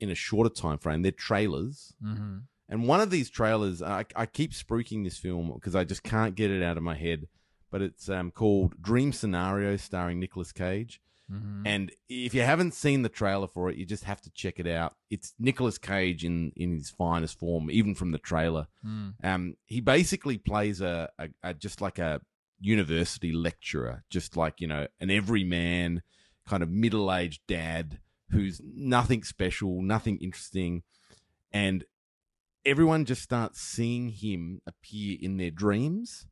[0.00, 1.02] in a shorter time frame.
[1.02, 1.94] They're trailers.
[2.02, 2.38] mm-hmm.
[2.70, 6.34] And one of these trailers, I, I keep spruiking this film because I just can't
[6.34, 7.26] get it out of my head.
[7.70, 11.00] But it's um, called Dream Scenario, starring Nicolas Cage.
[11.32, 11.66] Mm-hmm.
[11.66, 14.66] And if you haven't seen the trailer for it, you just have to check it
[14.66, 14.94] out.
[15.10, 18.66] It's Nicolas Cage in, in his finest form, even from the trailer.
[18.86, 19.14] Mm.
[19.22, 22.22] Um, he basically plays a, a, a just like a
[22.60, 26.02] university lecturer, just like you know an everyman
[26.46, 27.98] kind of middle aged dad
[28.30, 30.82] who's nothing special, nothing interesting,
[31.52, 31.84] and
[32.64, 36.26] everyone just starts seeing him appear in their dreams.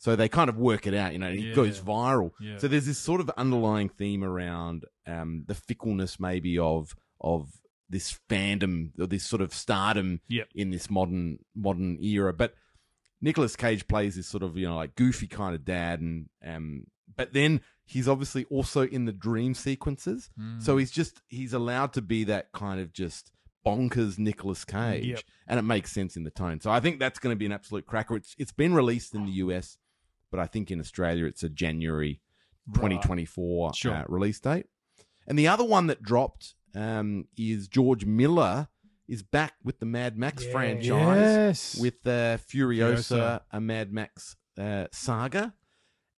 [0.00, 1.26] So they kind of work it out, you know.
[1.28, 1.54] and He Yeah.
[1.54, 2.30] goes viral.
[2.40, 2.58] Yeah.
[2.58, 7.50] So there's this sort of underlying theme around um, the fickleness, maybe of of
[7.90, 10.48] this fandom or this sort of stardom Yep.
[10.54, 12.32] in this modern modern era.
[12.32, 12.54] But
[13.20, 16.84] Nicolas Cage plays this sort of you know like goofy kind of dad, and um,
[17.16, 20.30] but then he's obviously also in the dream sequences.
[20.38, 20.62] Mm.
[20.62, 23.30] So he's just he's allowed to be that kind of just
[23.66, 25.20] bonkers Nicolas Cage, Yep.
[25.46, 26.60] and it makes sense in the tone.
[26.60, 28.16] So I think that's going to be an absolute cracker.
[28.16, 29.78] It's it's been released in the US,
[30.30, 32.20] but I think in Australia it's a January
[32.66, 32.74] Right.
[32.74, 33.94] 2024 Sure.
[33.94, 34.66] uh, release date.
[35.26, 38.68] And the other one that dropped um, is George Miller
[39.08, 40.52] is back with the Mad Max Yeah.
[40.52, 41.78] franchise Yes.
[41.80, 43.40] with uh, Furiosa, Furiosa.
[43.50, 45.54] a Mad Max uh, saga,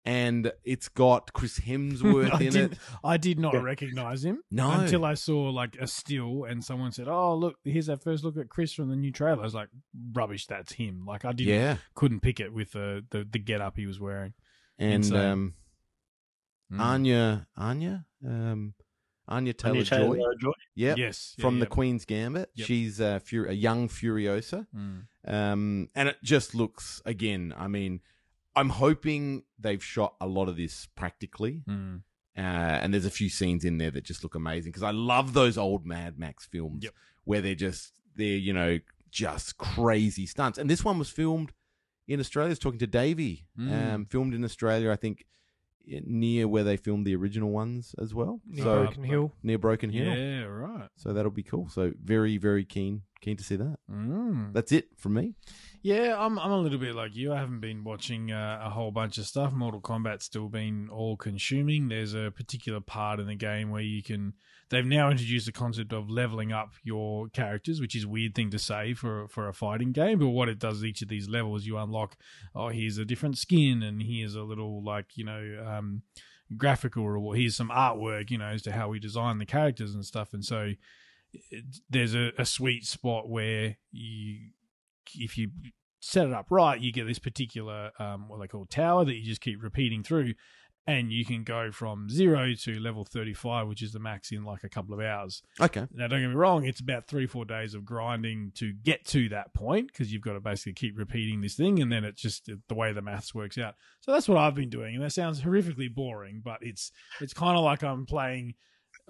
[0.04, 2.78] and it's got Chris Hemsworth I in did, it.
[3.04, 3.60] I did not Yeah.
[3.62, 4.70] recognize him No.
[4.70, 8.36] until I saw like a still and someone said, "Oh, look, here's our first look
[8.36, 9.68] at Chris from the new trailer." I was like,
[10.12, 13.60] "Rubbish, that's him." Like I didn't, Yeah, couldn't pick it with the the, the get
[13.60, 14.32] up he was wearing.
[14.78, 15.16] and Insane.
[15.18, 15.54] um,
[16.72, 16.78] Mm.
[16.80, 18.74] Anya, Anya, um,
[19.26, 19.96] Anya Taylor Anya Joy.
[20.14, 20.52] Taylor-Joy.
[20.76, 21.70] Yep, Yes, yeah, from the yep.
[21.70, 22.48] Queen's Gambit.
[22.54, 22.66] Yep.
[22.68, 24.68] She's uh, Fur- a young Furiosa.
[24.72, 25.02] Mm.
[25.26, 27.52] Um, and it just looks again.
[27.58, 28.02] I mean,
[28.56, 32.02] I'm hoping they've shot a lot of this practically, Mm.
[32.36, 35.32] uh, and there's a few scenes in there that just look amazing because I love
[35.34, 36.94] those old Mad Max films Yep.
[37.24, 38.78] where they're just they're you know
[39.10, 40.58] just crazy stunts.
[40.58, 41.52] And this one was filmed
[42.08, 42.48] in Australia.
[42.48, 43.94] I was talking to Davey, Mm.
[43.94, 45.26] um, filmed in Australia, I think
[45.86, 48.40] near where they filmed the original ones as well.
[48.46, 49.34] near so Broken Hill.
[49.42, 50.14] near Broken Hill.
[50.16, 50.88] Yeah, right.
[50.96, 51.68] So that'll be cool.
[51.68, 53.78] So very very keen keen to see that.
[53.90, 54.52] Mm.
[54.52, 55.34] That's it from me.
[55.82, 57.32] Yeah, I'm I'm a little bit like you.
[57.32, 59.52] I haven't been watching uh, a whole bunch of stuff.
[59.52, 61.88] Mortal Kombat's still been all consuming.
[61.88, 64.34] There's a particular part in the game where you can.
[64.68, 68.50] They've now introduced the concept of leveling up your characters, which is a weird thing
[68.50, 70.18] to say for for a fighting game.
[70.18, 72.16] But what it does each of these levels, you unlock.
[72.54, 75.64] Oh, here's a different skin, and here's a little like you know.
[75.66, 76.02] Um,
[76.56, 80.04] graphical or here's some artwork you know as to how we design the characters and
[80.04, 80.72] stuff and so
[81.32, 84.50] it, there's a, a sweet spot where you
[85.14, 85.50] if you
[86.00, 89.24] set it up right, you get this particular um, what they call tower that you
[89.24, 90.34] just keep repeating through,
[90.86, 94.44] and you can go from zero to level thirty five, which is the max in
[94.44, 95.42] like a couple of hours.
[95.60, 95.86] Okay.
[95.92, 99.28] Now, don't get me wrong; it's about three four days of grinding to get to
[99.28, 102.50] that point because you've got to basically keep repeating this thing, and then it's just
[102.68, 103.74] the way the maths works out.
[104.00, 107.56] So that's what I've been doing, and that sounds horrifically boring, but it's it's kind
[107.56, 108.54] of like I'm playing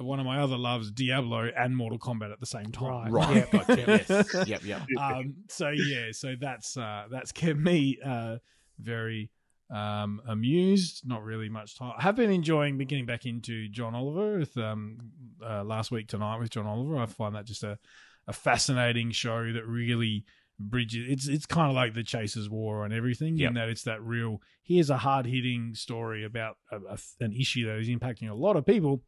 [0.04, 3.12] one of my other loves, Diablo and Mortal Kombat at the same time.
[3.12, 3.28] Right.
[3.28, 3.36] Right.
[3.36, 3.64] Yeah.
[3.64, 4.02] Gotcha.
[4.08, 4.48] Yes.
[4.48, 4.64] Yep.
[4.64, 4.82] Yep.
[5.00, 8.36] um, so yeah, so that's uh, that's kept me uh,
[8.78, 9.30] very
[9.70, 11.06] um, amused.
[11.06, 11.92] Not really much time.
[11.98, 14.98] I have been enjoying be getting back into John Oliver with um,
[15.44, 16.96] uh, last week tonight with John Oliver.
[16.98, 17.78] I find that just a,
[18.26, 20.24] a fascinating show that really
[20.58, 21.06] bridges.
[21.08, 23.48] It's it's kind of like the Chasers War and everything Yep.
[23.48, 24.40] in that it's that real.
[24.62, 28.56] Here's a hard hitting story about a, a, an issue that is impacting a lot
[28.56, 29.02] of people,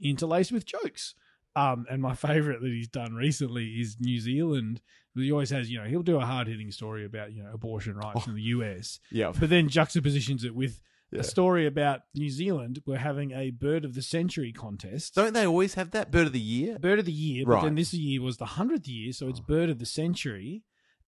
[0.00, 1.14] interlaced with jokes.
[1.54, 4.80] Um, and my favorite that he's done recently is New Zealand.
[5.14, 7.96] He always has, you know, he'll do a hard hitting story about, you know, abortion
[7.96, 9.32] rights in the US, Yeah.
[9.38, 10.78] but then juxtapositions it with
[11.10, 11.20] Yeah.
[11.20, 12.82] a story about New Zealand.
[12.84, 15.14] We're having a bird of the century contest.
[15.14, 16.78] Don't they always have that bird of the year?
[16.78, 17.60] bird of the year, Right.
[17.60, 20.64] but then this year was the hundredth year, so it's bird of the century.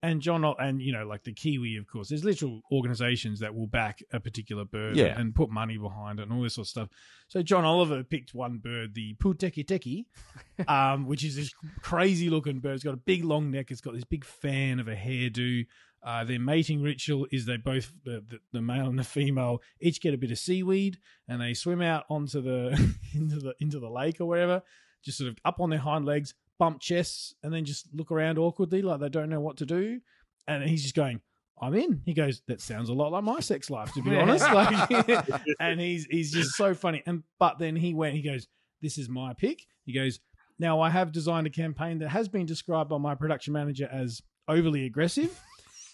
[0.05, 3.67] And John, and you know, like the Kiwi, of course, there's literal organizations that will
[3.67, 5.19] back a particular bird Yeah.
[5.19, 6.89] and put money behind it and all this sort of stuff.
[7.27, 10.05] So John Oliver picked one bird, the Puteketeke,
[10.67, 11.51] um, which is this
[11.81, 12.75] crazy looking bird.
[12.75, 13.71] It's got a big long neck.
[13.71, 15.65] It's got this big fan of a hairdo.
[16.03, 19.99] Uh, their mating ritual is they both the, the, the male and the female each
[20.01, 22.69] get a bit of seaweed and they swim out onto the
[23.15, 24.61] into the into the lake or wherever,
[25.03, 28.37] just sort of up on their hind legs, bump chests, and then just look around
[28.37, 29.99] awkwardly like they don't know what to do.
[30.47, 31.21] And he's just going,
[31.61, 34.45] "I'm in." He goes, "That sounds a lot like my sex life, to be honest."
[34.51, 35.29] Like,
[35.59, 37.03] and he's he's just so funny.
[37.05, 38.47] And but then he went, he goes,
[38.81, 40.19] "This is my pick." He goes,
[40.59, 44.21] "Now I have designed a campaign that has been described by my production manager as
[44.47, 45.39] overly aggressive."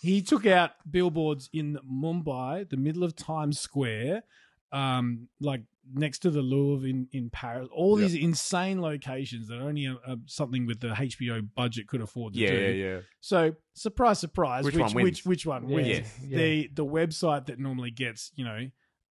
[0.02, 4.24] He took out billboards in Mumbai, the middle of Times Square,
[4.72, 5.62] um, like
[5.94, 7.68] next to the Louvre in, in Paris.
[7.74, 8.10] All Yep.
[8.12, 12.40] these insane locations that only uh uh something with the HBO budget could afford to
[12.40, 12.50] Yeah.
[12.50, 12.56] do.
[12.56, 12.86] Yeah.
[12.94, 13.00] Yeah.
[13.20, 15.06] So surprise, surprise, Which which one wins?
[15.06, 15.76] which which one Yeah.
[15.76, 16.08] wins?
[16.28, 16.38] Yeah.
[16.38, 18.70] The the website that normally gets you know,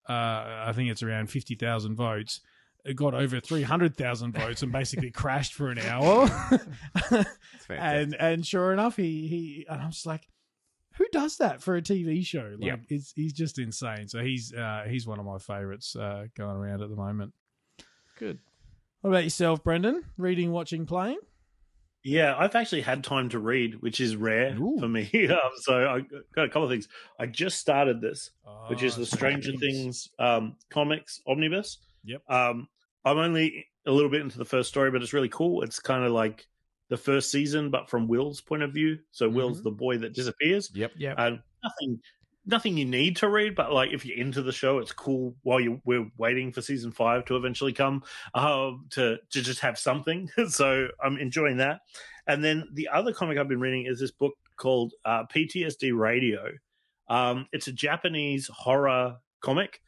[0.09, 2.41] uh, I think it's around fifty thousand votes.
[2.85, 6.29] It got over three hundred thousand votes and basically crashed for an hour.
[7.68, 10.27] And and sure enough, he he and I was like,
[11.01, 12.57] who does that for a TV show?
[12.59, 12.77] Like, Yeah.
[12.91, 14.07] it's he's just insane.
[14.07, 17.33] So he's uh, he's one of my favorites uh, going around at the moment.
[18.19, 18.39] Good.
[19.01, 20.05] What about yourself, Brendan?
[20.19, 21.17] Reading, watching, playing?
[22.05, 24.77] Yeah, I've actually had time to read, which is rare Ooh.
[24.79, 25.09] for me.
[25.31, 26.01] um, so I
[26.35, 26.87] got a couple of things.
[27.19, 28.31] I just started this,
[28.69, 31.79] which is Oh, the Stranger Things um, comics omnibus.
[32.05, 32.23] Yep.
[32.29, 32.69] Um,
[33.07, 35.63] I'm only a little bit into the first story, but it's really cool.
[35.63, 36.47] It's kind of like
[36.91, 38.99] the first season, but from Will's point of view.
[39.12, 40.70] So Will's the boy that disappears.
[40.74, 40.93] Yep.
[40.99, 41.14] Yeah.
[41.16, 42.01] And nothing,
[42.45, 45.36] nothing you need to read, but like if you're into the show, it's cool.
[45.43, 48.03] While you we're waiting for season five to eventually come,
[48.34, 50.28] uh, to to just have something.
[50.49, 51.80] so I'm enjoying that.
[52.26, 56.51] And then the other comic I've been reading is this book called uh, PTSD Radio.
[57.09, 59.80] Um, it's a Japanese horror comic,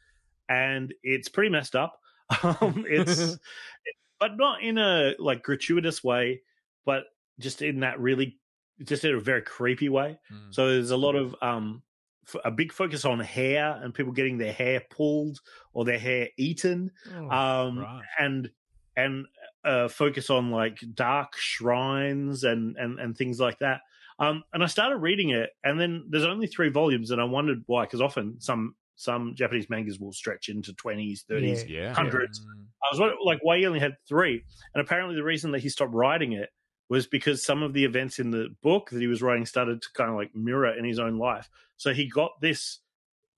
[0.47, 1.99] and it's pretty messed up.
[2.41, 3.37] Um, it's
[4.19, 6.41] but not in a like gratuitous way,
[6.85, 7.03] but
[7.39, 8.37] just in that really,
[8.83, 10.17] just in a very creepy way.
[10.31, 10.53] Mm.
[10.53, 11.81] So there's a lot of um,
[12.27, 15.39] f- a big focus on hair and people getting their hair pulled
[15.73, 18.01] or their hair eaten, Oh, um, right.
[18.19, 18.49] and
[18.95, 19.25] and
[19.65, 23.81] uh, focus on like dark shrines and and and things like that.
[24.19, 27.63] Um, and I started reading it, and then there's only three volumes, and I wondered
[27.65, 31.81] why, because often some some Japanese mangas will stretch into twenties, thirties, Yeah.
[31.81, 31.93] Yeah.
[31.95, 32.39] hundreds.
[32.39, 32.65] Mm.
[32.83, 34.43] I was like, why he only had three?
[34.75, 36.49] And apparently, the reason that he stopped writing it
[36.93, 39.87] was because some of the events in the book that he was writing started to
[39.95, 41.49] kind of like mirror in his own life.
[41.75, 42.79] So he got this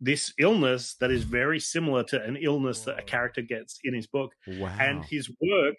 [0.02, 4.08] this illness that is very similar to an illness that a character gets in his
[4.08, 4.34] book.
[4.46, 4.76] Wow.
[4.78, 5.76] And his work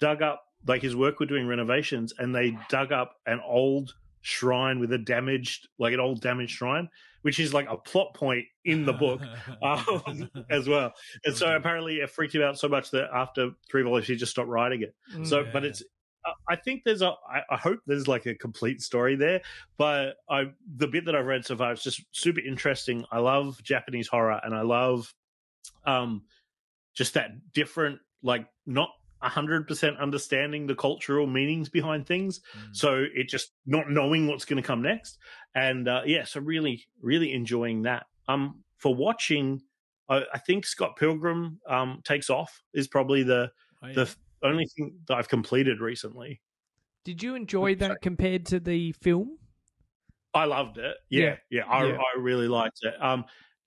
[0.00, 4.80] dug up, like his work were doing renovations, and they dug up an old shrine
[4.80, 6.88] with a damaged, like an old damaged shrine,
[7.22, 9.20] which is like a plot point in the book
[9.62, 10.92] um, as well.
[11.24, 14.32] And so apparently it freaked him out so much that after three volumes he just
[14.32, 14.96] stopped writing it.
[15.28, 15.84] So, but it's
[16.24, 17.12] I- I think there's a.
[17.50, 19.40] I hope there's like a complete story there.
[19.78, 23.04] But I the bit that I've read so far is just super interesting.
[23.10, 25.14] I love Japanese horror and I love
[25.86, 26.22] um
[26.94, 28.90] just that different like not
[29.22, 32.40] hundred percent understanding the cultural meanings behind things.
[32.58, 32.76] Mm.
[32.76, 35.18] So it just not knowing what's going to come next,
[35.54, 38.06] and uh, yeah, so really, really enjoying that.
[38.28, 39.60] Um, for watching,
[40.08, 43.50] I, I think Scott Pilgrim um takes off is probably the
[43.82, 43.94] Oh, yeah.
[43.94, 46.40] the only thing that I've completed recently.
[47.04, 49.38] Did you enjoy that compared to the film?
[50.34, 50.96] I loved it.
[51.08, 51.96] Yeah, yeah, I, Yeah.
[51.96, 52.94] I really liked it.
[53.02, 53.24] Um,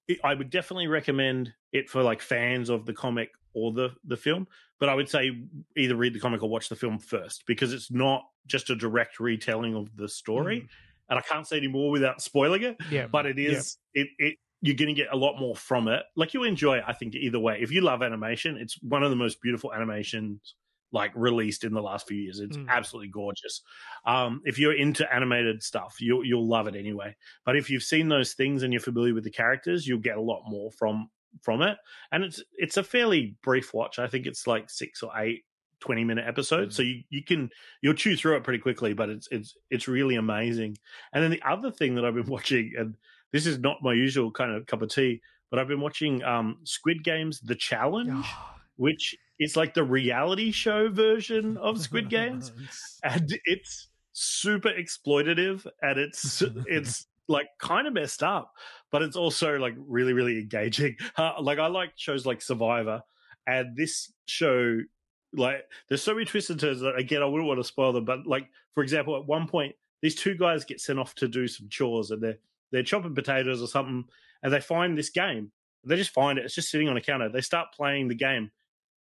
[0.08, 4.18] it, I would definitely recommend it for like fans of the comic or the the
[4.18, 4.48] film.
[4.80, 5.32] But I would say
[5.78, 9.20] either read the comic or watch the film first because it's not just a direct
[9.20, 10.68] retelling of the story.
[11.10, 12.78] And I can't say any more without spoiling it.
[12.90, 13.08] Yeah.
[13.08, 16.04] But it is it it you're going to get a lot more from it.
[16.16, 17.60] Like you enjoy it, I think either way.
[17.62, 20.56] If you love animation, it's one of the most beautiful animations
[20.94, 22.40] like released in the last few years.
[22.40, 22.70] It's Mm.
[22.70, 23.62] absolutely gorgeous.
[24.06, 27.16] Um, if you're into animated stuff, you'll you'll love it anyway.
[27.46, 30.22] But if you've seen those things and you're familiar with the characters, you'll get a
[30.22, 31.10] lot more from
[31.42, 31.78] from it.
[32.12, 34.00] And it's it's a fairly brief watch.
[34.00, 35.44] I think it's like six or eight
[35.80, 36.76] 20 minute episodes.
[36.78, 37.50] So you, you can
[37.82, 40.78] you'll chew through it pretty quickly, but it's it's it's really amazing.
[41.12, 42.96] And then the other thing that I've been watching, and
[43.32, 46.60] this is not my usual kind of cup of tea, but I've been watching um
[46.66, 48.26] Squid Games The Challenge,
[48.76, 52.52] which is like the reality show version of Squid Games.
[53.04, 58.54] and it's super exploitative and it's it's like kind of messed up
[58.92, 60.96] but it's also like really really engaging.
[61.18, 63.02] Uh, like i like shows like survivor
[63.48, 64.80] and this show
[65.34, 68.06] like there's so many twists and turns that again i wouldn't want to spoil them
[68.06, 71.48] but like for example at one point these two guys get sent off to do
[71.48, 72.38] some chores and they're
[72.72, 74.04] they're chopping potatoes or something
[74.44, 75.52] and they find this game.
[75.86, 76.46] They just find it.
[76.46, 77.30] It's just sitting on a counter.
[77.30, 78.52] They start playing the game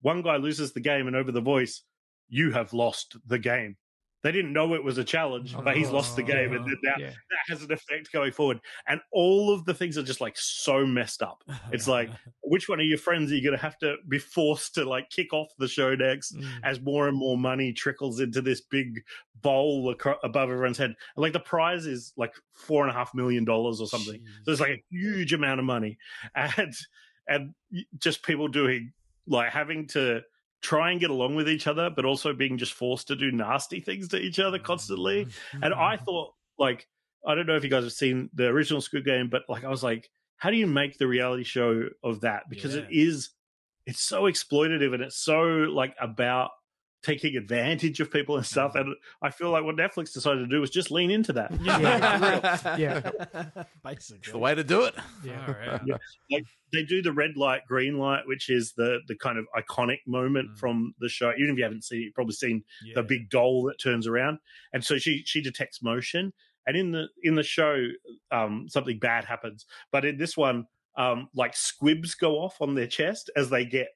[0.03, 1.81] one guy loses the game and over the voice
[2.29, 3.75] you have lost the game
[4.21, 7.07] they didn't know it was a challenge, but he's lost the game, and that, Yeah.
[7.09, 8.59] that has an effect going forward.
[8.87, 11.43] And all of the things are just like so messed up.
[11.73, 12.09] It's like,
[12.41, 15.09] which one of your friends are you going to have to be forced to like
[15.09, 16.47] kick off the show next Mm.
[16.63, 19.01] as more and more money trickles into this big
[19.41, 20.91] bowl acro- above everyone's head?
[20.91, 24.21] And like the prize is like four and a half million dollars or something.
[24.45, 25.97] So it's like a huge amount of money,
[26.35, 26.73] and
[27.27, 27.53] and
[27.97, 28.93] just people doing
[29.27, 30.21] like having to
[30.61, 33.79] try and get along with each other, but also being just forced to do nasty
[33.79, 35.25] things to each other constantly.
[35.25, 35.63] Mm-hmm.
[35.63, 36.05] And I mm-hmm.
[36.05, 36.87] thought, like,
[37.25, 39.69] I don't know if you guys have seen the original Squid Game, but like, I
[39.69, 42.43] was like, how do you make the reality show of that?
[42.49, 43.29] Because it is,
[43.85, 46.51] it's so exploitative and it's so like about
[47.03, 48.75] taking advantage of people and stuff.
[48.75, 51.51] And I feel like what Netflix decided to do was just lean into that.
[51.61, 52.77] Yeah.
[52.77, 53.11] yeah.
[53.85, 54.95] It's the way to do it.
[55.23, 55.79] Yeah.
[55.85, 55.97] Yeah.
[56.31, 59.99] Like they do the red light, green light, which is the the kind of iconic
[60.07, 60.57] moment Mm.
[60.57, 61.31] from the show.
[61.37, 62.95] Even if you haven't seen it, you've probably seen Yeah.
[62.95, 64.39] the big doll that turns around.
[64.71, 66.33] And so she she detects motion.
[66.65, 67.87] And in the in the show,
[68.31, 69.65] um, something bad happens.
[69.91, 73.89] But in this one, um, like squibs go off on their chest as they get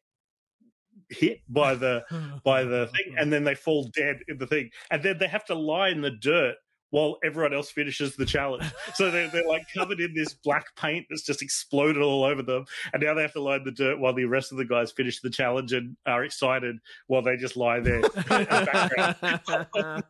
[1.09, 2.03] hit by the
[2.43, 5.45] by the thing, and then they fall dead in the thing, and then they have
[5.45, 6.55] to lie in the dirt
[6.89, 8.63] while everyone else finishes the challenge.
[8.93, 12.65] So they're, they're like covered in this black paint that's just exploded all over them,
[12.93, 14.91] and now they have to lie in the dirt while the rest of the guys
[14.91, 16.77] finish the challenge and are excited
[17.07, 17.97] while they just lie there.
[17.97, 20.03] in the background.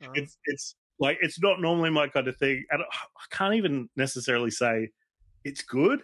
[0.14, 4.50] it's it's like it's not normally my kind of thing, and I can't even necessarily
[4.50, 4.90] say
[5.44, 6.00] it's good,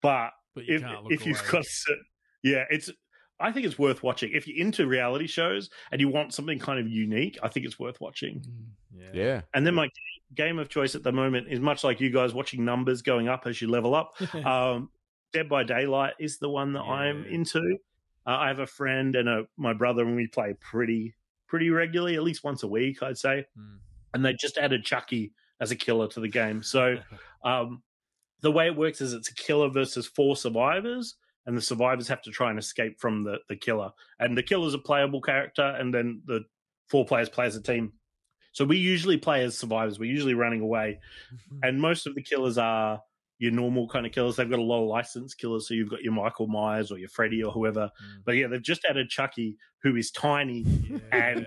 [0.00, 1.64] but But you if if you've got
[2.42, 2.90] yeah, it's
[3.42, 4.32] I think it's worth watching.
[4.32, 7.78] If you're into reality shows and you want something kind of unique, I think it's
[7.78, 8.44] worth watching.
[8.94, 9.10] Yeah.
[9.12, 9.40] Yeah.
[9.54, 9.88] And then my
[10.34, 13.46] game of choice at the moment is much like you guys watching numbers going up
[13.46, 14.14] as you level up.
[14.44, 14.90] Um,
[15.32, 17.78] Dead by Daylight is the one that I'm into.
[18.26, 21.14] Uh, I have a friend and a, my brother, and we play pretty
[21.48, 23.46] pretty regularly, at least once a week, I'd say.
[23.58, 23.78] Mm.
[24.14, 26.62] And they just added Chucky as a killer to the game.
[26.62, 26.96] So
[27.44, 27.82] um,
[28.40, 31.16] the way it works is it's a killer versus four survivors,
[31.46, 33.90] and the survivors have to try and escape from the, the killer.
[34.20, 36.44] And the killer's a playable character, and then the
[36.88, 37.92] four players play as a team.
[38.52, 39.98] So we usually play as survivors.
[39.98, 41.00] We're usually running away,
[41.62, 43.00] and most of the killers are
[43.38, 44.36] your normal kind of killers.
[44.36, 47.42] They've got a low license killers, so you've got your Michael Myers or your Freddy
[47.42, 47.86] or whoever.
[47.86, 48.22] Mm.
[48.24, 50.64] But yeah, they've just added Chucky, who is tiny,
[51.12, 51.46] and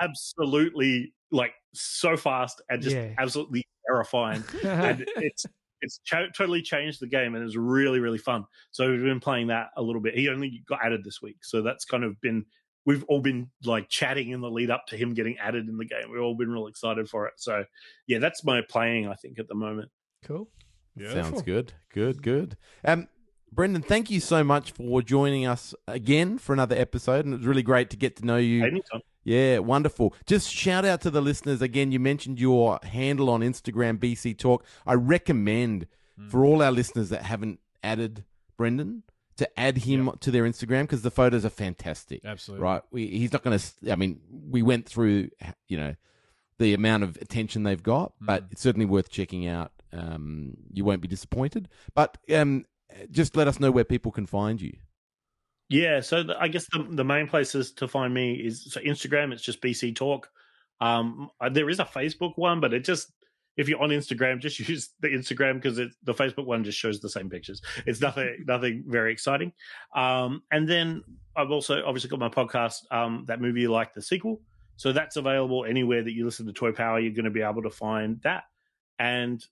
[0.00, 3.12] absolutely like so fast and just Yeah.
[3.18, 5.44] absolutely terrifying and it's
[5.84, 9.46] it's ch- totally changed the game and it's really really fun so we've been playing
[9.46, 12.44] that a little bit he only got added this week so that's kind of been
[12.86, 15.84] we've all been like chatting in the lead up to him getting added in the
[15.84, 17.64] game we've all been real excited for it so
[18.06, 19.90] yeah that's my playing i think at the moment
[20.24, 20.48] cool.
[20.96, 21.12] Yeah.
[21.12, 21.72] Sounds good.
[21.92, 22.56] Good, good.
[22.84, 23.08] Um,
[23.54, 27.24] Brendan, thank you so much for joining us again for another episode.
[27.24, 28.64] And it was really great to get to know you.
[28.64, 30.14] anytime Yeah, wonderful.
[30.26, 31.92] Just shout out to the listeners again.
[31.92, 34.60] You mentioned your handle on Instagram, BCTalk.
[34.86, 35.86] I recommend
[36.28, 38.24] for all our listeners that haven't added
[38.56, 39.04] Brendan
[39.36, 42.24] to add him to their Instagram because the photos are fantastic.
[42.24, 42.64] Absolutely.
[42.64, 42.82] Right?
[42.90, 43.92] We, he's not going to.
[43.92, 45.30] I mean, we went through,
[45.68, 45.94] you know,
[46.58, 49.72] the amount of attention they've got, but it's certainly worth checking out.
[49.92, 51.68] Um, you won't be disappointed.
[51.94, 52.64] But um,
[53.10, 54.76] just let us know where people can find you.
[55.68, 59.32] Yeah, so the, I guess the the main places to find me is so Instagram.
[59.32, 60.24] It's just BCTalk.
[60.80, 63.10] Um, there is a Facebook one, but it just
[63.56, 67.08] if you're on Instagram, just use the Instagram because the Facebook one just shows the
[67.08, 67.62] same pictures.
[67.86, 69.52] It's nothing nothing very exciting.
[69.94, 71.02] Um, and then
[71.36, 74.40] I've also obviously got my podcast, um, that movie you like the sequel.
[74.76, 76.98] So that's available anywhere that you listen to Toy Power.
[76.98, 78.44] You're going to be able to find that.
[78.98, 79.44] And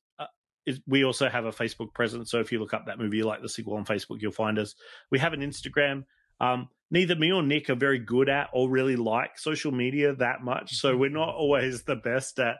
[0.66, 2.30] is, we also have a Facebook presence.
[2.30, 4.59] So if you look up that movie you like the sequel on Facebook, you'll find
[4.59, 4.74] us.
[5.10, 6.05] We have an Instagram.
[6.40, 10.43] Um, neither me or Nick are very good at or really like social media that
[10.43, 10.76] much.
[10.76, 12.56] So we're not always the best at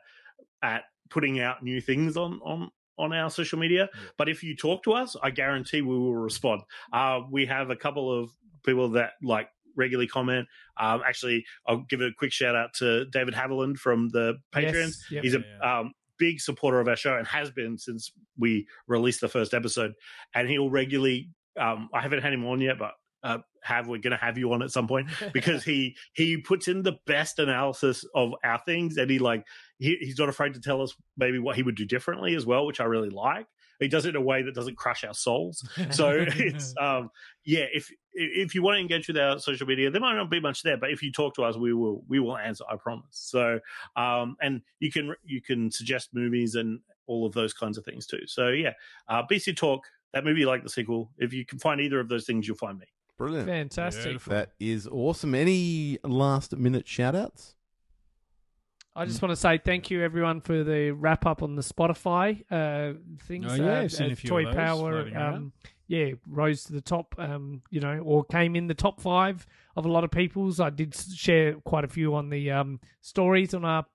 [0.63, 3.89] at putting out new things on on on our social media.
[4.19, 6.63] But if you talk to us, I guarantee we will respond.
[6.93, 8.31] Uh, we have a couple of
[8.65, 10.47] people that like regularly comment.
[10.79, 14.87] Um, actually, I'll give a quick shout out to David Haviland from the Patreon.
[14.89, 15.25] Yes, yep.
[15.25, 15.79] He's a Yeah.
[15.81, 15.93] um,
[16.23, 19.93] big supporter of our show and has been since we released the first episode.
[20.37, 21.31] And he'll regularly.
[21.61, 22.93] Um, I haven't had him on yet, but
[23.25, 26.69] uh, have we're going to have you on at some point because he he puts
[26.69, 29.45] in the best analysis of our things and he like
[29.79, 32.67] he, he's not afraid to tell us maybe what he would do differently as well,
[32.67, 33.47] which I really like.
[33.83, 35.67] He does it in a way that doesn't crush our souls.
[35.91, 37.11] So it's um
[37.45, 40.41] yeah, if if you want to engage with our social media, there might not be
[40.41, 42.65] much there, but if you talk to us, we will we will answer.
[42.71, 43.05] I promise.
[43.11, 43.61] So
[43.97, 48.07] um and you can you can suggest movies and all of those kinds of things
[48.07, 48.27] too.
[48.27, 48.73] So yeah,
[49.09, 49.81] uh, BCTalk
[50.13, 51.11] that movie like the sequel.
[51.19, 52.87] If you can find either of those things, you'll find me.
[53.17, 53.49] Brilliant.
[53.49, 54.05] Fantastic.
[54.05, 54.33] Beautiful.
[54.33, 55.35] That is awesome.
[55.35, 57.55] Any last minute shout outs?
[58.95, 62.43] I just want to say thank you everyone for the wrap up on the Spotify
[62.51, 63.47] uh, things.
[63.49, 65.53] Oh, yeah, uh, seen a uh, few Toy of those Power, um,
[65.89, 67.15] yeah, rose to the top.
[67.19, 69.47] Um, you know, or came in the top five
[69.77, 70.61] of a lot of people's.
[70.61, 73.87] I did share quite a few on the um, stories on our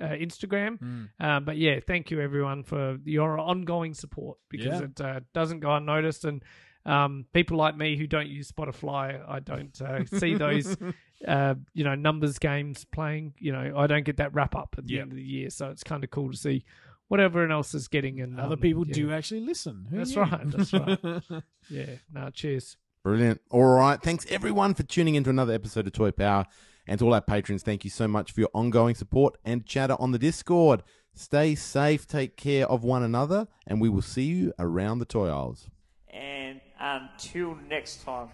[0.00, 1.08] uh, Instagram.
[1.20, 1.44] Mm.
[1.44, 4.86] But yeah, thank you everyone for your ongoing support because Yeah.
[4.86, 6.24] it uh, doesn't go unnoticed.
[6.24, 6.42] And
[6.86, 10.76] um, people like me who don't use Spotify, I don't uh, see those,
[11.26, 13.34] uh, you know, numbers games playing.
[13.38, 15.02] You know, I don't get that wrap up at the Yeah.
[15.02, 16.64] end of the year, so it's kind of cool to see
[17.08, 18.20] what everyone else is getting.
[18.20, 18.94] And Other um, people yeah.
[18.94, 19.86] do actually listen.
[19.90, 20.22] Who That's knew?
[20.22, 20.98] right, that's right.
[21.68, 22.76] Yeah, no, cheers.
[23.02, 23.40] Brilliant.
[23.50, 24.00] All right.
[24.02, 26.46] Thanks everyone for tuning into another episode of Toy Power.
[26.86, 29.96] And to all our patrons, thank you so much for your ongoing support and chatter
[29.98, 30.82] on the Discord.
[31.14, 35.28] Stay safe, take care of one another, and we will see you around the toy
[35.28, 35.68] aisles.
[36.12, 38.28] And until next time,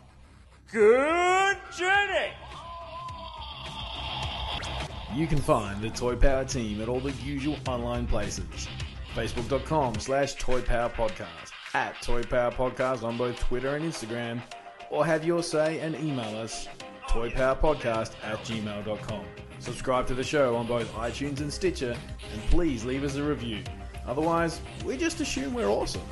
[0.72, 2.32] good journey!
[5.16, 8.68] You can find the Toy Power team at all the usual online places.
[9.14, 14.42] Facebook.com slash Toy Power Podcast, at Toy Power Podcast on both Twitter and Instagram,
[14.90, 16.68] or have your say and email us
[17.08, 19.24] toypowerpodcast at gmail.com.
[19.58, 21.96] Subscribe to the show on both iTunes and Stitcher,
[22.34, 23.64] and please leave us a review.
[24.06, 26.02] Otherwise, we just assume we're awesome.